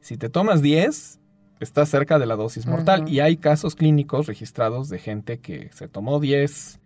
[0.00, 1.20] si te tomas 10,
[1.60, 3.02] estás cerca de la dosis mortal.
[3.02, 3.10] Ujú.
[3.10, 6.80] Y hay casos clínicos registrados de gente que se tomó 10.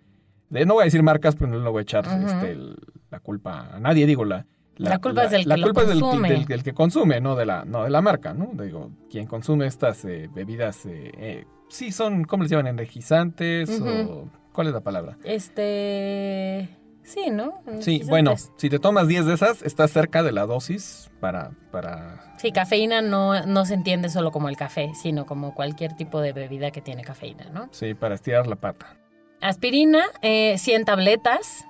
[0.48, 2.26] De, no voy a decir marcas, pero no le voy a echar Ujú.
[2.26, 2.76] este, el-
[3.10, 4.06] la culpa a nadie.
[4.06, 4.46] Digo, la,
[4.88, 6.28] La culpa es del la que lo culpa es del- consume.
[6.30, 8.50] del, del que consume, no de la, no de la marca, ¿no?
[8.62, 12.66] Digo, quien consume estas eh, bebidas, eh, eh, sí son, ¿cómo les llaman?
[12.68, 13.80] ¿Energizantes?
[13.80, 15.16] O ¿Cuál es la palabra?
[15.24, 16.68] Este.
[17.02, 17.62] Sí, ¿no?
[17.80, 21.50] Sí, bueno, si te tomas 10 de esas, estás cerca de la dosis para...
[21.72, 22.34] para...
[22.38, 26.32] Sí, cafeína no, no se entiende solo como el café, sino como cualquier tipo de
[26.32, 27.68] bebida que tiene cafeína, ¿no?
[27.72, 28.96] Sí, para estirar la pata.
[29.40, 31.64] Aspirina, eh, 100 tabletas.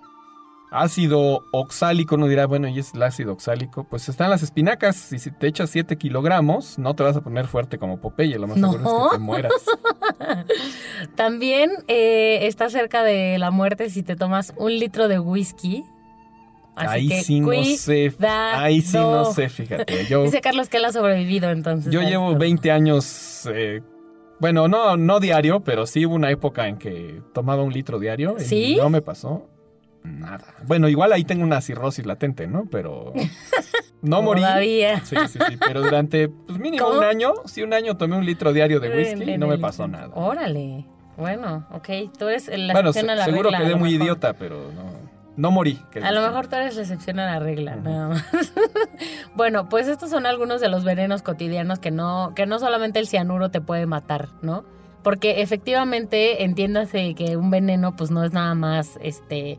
[0.72, 3.84] Ácido oxálico, uno dirá, bueno, ¿y es el ácido oxálico?
[3.84, 7.46] Pues están las espinacas, y si te echas 7 kilogramos, no te vas a poner
[7.48, 8.72] fuerte como Popeye, lo más No.
[8.72, 9.52] seguro es que te mueras.
[11.16, 15.84] También eh, está cerca de la muerte si te tomas un litro de whisky.
[16.76, 18.14] Así ahí que sí no sé,
[18.54, 20.06] ahí sí no sé, fíjate.
[20.06, 21.92] Yo, Dice Carlos que él ha sobrevivido entonces.
[21.92, 22.38] yo llevo esto.
[22.38, 23.82] 20 años, eh,
[24.38, 28.36] bueno, no, no diario, pero sí hubo una época en que tomaba un litro diario
[28.38, 28.76] y ¿Sí?
[28.76, 29.48] no me pasó
[30.04, 30.54] nada.
[30.66, 32.64] Bueno, igual ahí tengo una cirrosis latente, ¿no?
[32.70, 33.12] Pero
[34.02, 34.40] no morí.
[34.42, 35.00] Todavía.
[35.04, 36.98] Sí, sí, sí, pero durante pues mínimo ¿Cómo?
[36.98, 39.60] un año, sí, un año tomé un litro diario de whisky y no me el-
[39.60, 40.10] pasó nada.
[40.14, 40.86] Órale.
[41.16, 41.88] Bueno, ok.
[42.18, 43.58] Tú eres la Bueno, excepción se- a la seguro regla.
[43.58, 44.02] a quedé muy mejor.
[44.04, 44.84] idiota, pero no,
[45.36, 45.78] no morí.
[45.90, 48.24] que A lo mejor tú eres la excepción a la regla, nada más.
[49.34, 53.06] bueno, pues estos son algunos de los venenos cotidianos que no, que no solamente el
[53.06, 54.64] cianuro te puede matar, ¿no?
[55.02, 59.58] Porque efectivamente, entiéndase que un veneno, pues no es nada más este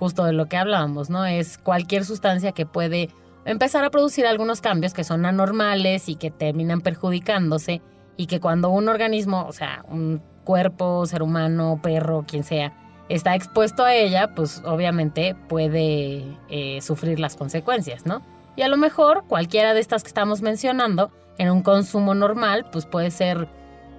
[0.00, 1.26] justo de lo que hablábamos, ¿no?
[1.26, 3.10] Es cualquier sustancia que puede
[3.44, 7.82] empezar a producir algunos cambios que son anormales y que terminan perjudicándose
[8.16, 12.72] y que cuando un organismo, o sea, un cuerpo, ser humano, perro, quien sea,
[13.10, 18.22] está expuesto a ella, pues obviamente puede eh, sufrir las consecuencias, ¿no?
[18.56, 22.86] Y a lo mejor cualquiera de estas que estamos mencionando, en un consumo normal, pues
[22.86, 23.48] puede ser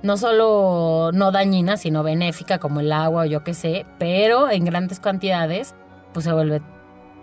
[0.02, 4.66] no solo no dañina, sino benéfica, como el agua o yo qué sé, pero en
[4.66, 5.76] grandes cantidades,
[6.14, 6.62] pues se vuelve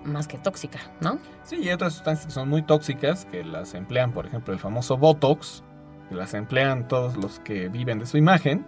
[0.04, 1.18] más que tóxica, ¿no?
[1.44, 4.96] Sí, y otras sustancias que son muy tóxicas, que las emplean, por ejemplo, el famoso
[4.96, 5.62] Botox,
[6.08, 8.64] que las emplean todos los que viven de su imagen.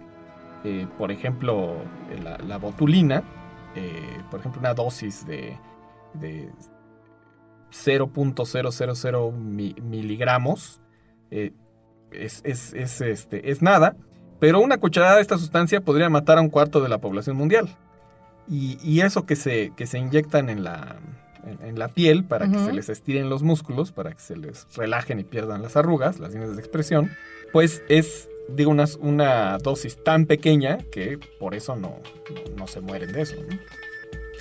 [0.63, 1.77] Eh, por ejemplo,
[2.11, 3.23] eh, la, botulina,
[3.75, 5.57] eh, por ejemplo, una dosis de,
[6.13, 6.51] de
[7.71, 10.81] 0.000 mi- miligramos,
[12.11, 13.95] es, es- es, este, es nada,
[14.39, 17.69] pero una cucharada de esta sustancia podría matar a un cuarto de la población mundial.
[18.49, 20.97] Y, y eso que se, que se inyectan en la,
[21.45, 22.65] en, en la piel para que Ujú.
[22.65, 26.31] se les estiren los músculos, para que se les relajen y pierdan las arrugas, las
[26.33, 27.11] líneas de expresión,
[27.53, 31.99] pues es, digo, una, una dosis tan pequeña que por eso no,
[32.33, 33.35] no, no se mueren de eso.
[33.49, 33.57] ¿no?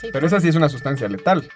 [0.01, 1.49] Sí, Pero esa sí es una sustancia letal,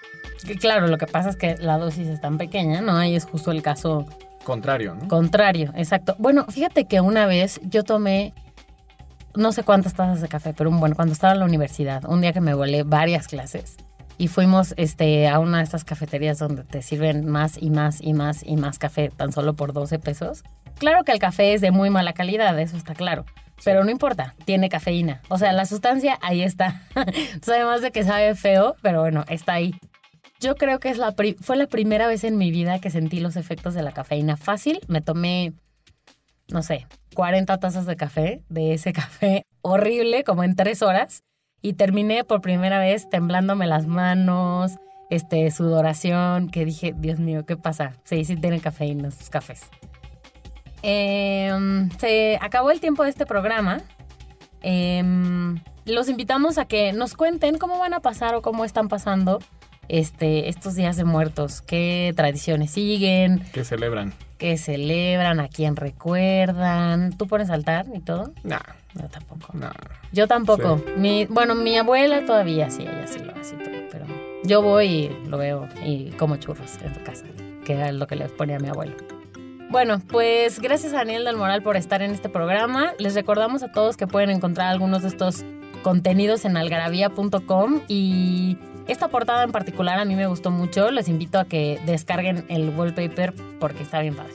[0.47, 2.97] que claro, lo que pasa es que la dosis es tan pequeña, ¿no?
[2.99, 4.05] Ahí es justo el caso
[4.45, 5.09] contrario, ¿no?
[5.09, 6.17] Contrario, exacto.
[6.19, 8.35] Bueno, fíjate que una vez yo tomé
[9.37, 12.33] no sé cuántas tazas de café, pero bueno, cuando estaba en la universidad, un día
[12.33, 13.77] que me volé varias clases
[14.19, 18.13] y fuimos este, a una de estas cafeterías donde te sirven más y más y
[18.13, 20.45] más y más café tan solo por 12 pesos.
[20.79, 23.25] Claro que el café es de muy mala calidad, eso está claro.
[23.65, 25.23] Pero no importa, tiene cafeína.
[25.29, 26.83] O sea, la sustancia ahí está.
[26.97, 29.75] Entonces, además de que sabe feo, pero bueno, está ahí.
[30.41, 33.37] Yo creo que es la fue la primera vez en mi vida que sentí los
[33.37, 34.37] efectos de la cafeína.
[34.37, 35.55] Fácil, me tomé,
[36.49, 41.23] no sé, 40 tazas de café, de ese café horrible, como en tres horas.
[41.63, 44.73] y terminé por primera vez temblándome las manos,
[45.09, 47.95] este, sudoración, que dije, Dios mío, ¿qué pasa?
[48.05, 49.63] Sí, sí tienen cafeína sus cafés.
[50.83, 53.79] Em, se acabó el tiempo de este programa.
[54.61, 59.39] Em, los invitamos a que nos cuenten cómo van a pasar o cómo están pasando
[59.89, 64.13] este, estos días de muertos, qué tradiciones siguen, Que celebran.
[64.45, 67.17] Qué celebran, a quién recuerdan.
[67.17, 68.31] ¿Tú pones altar y todo?
[68.43, 68.59] No,
[69.11, 69.57] tampoco.
[69.57, 69.73] nah.
[70.13, 70.83] Yo tampoco.
[70.99, 74.05] Mi, bueno, mi abuela todavía sí, ella sí lo hace y todo, pero
[74.45, 77.25] yo voy y lo veo y como churros en su casa,
[77.65, 78.95] que era lo que le ponía a mi abuelo.
[79.71, 82.93] Bueno, pues gracias a Daniel del Moral por estar en este programa.
[82.99, 85.43] Les recordamos a todos que pueden encontrar algunos de estos
[85.83, 90.91] contenidos en algarabía.com y esta portada en particular a mí me gustó mucho.
[90.91, 94.35] Les invito a que descarguen el wallpaper porque está bien padre.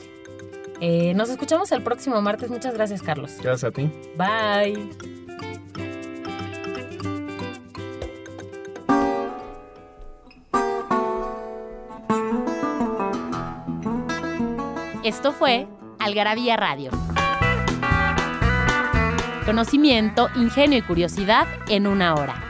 [0.80, 2.50] Eh, nos escuchamos el próximo martes.
[2.50, 3.36] Muchas gracias, Carlos.
[3.42, 3.90] Gracias a ti.
[4.16, 4.88] Bye.
[15.04, 15.66] Esto fue
[15.98, 16.90] Algarabía Radio.
[19.44, 22.49] Conocimiento, ingenio y curiosidad en una hora.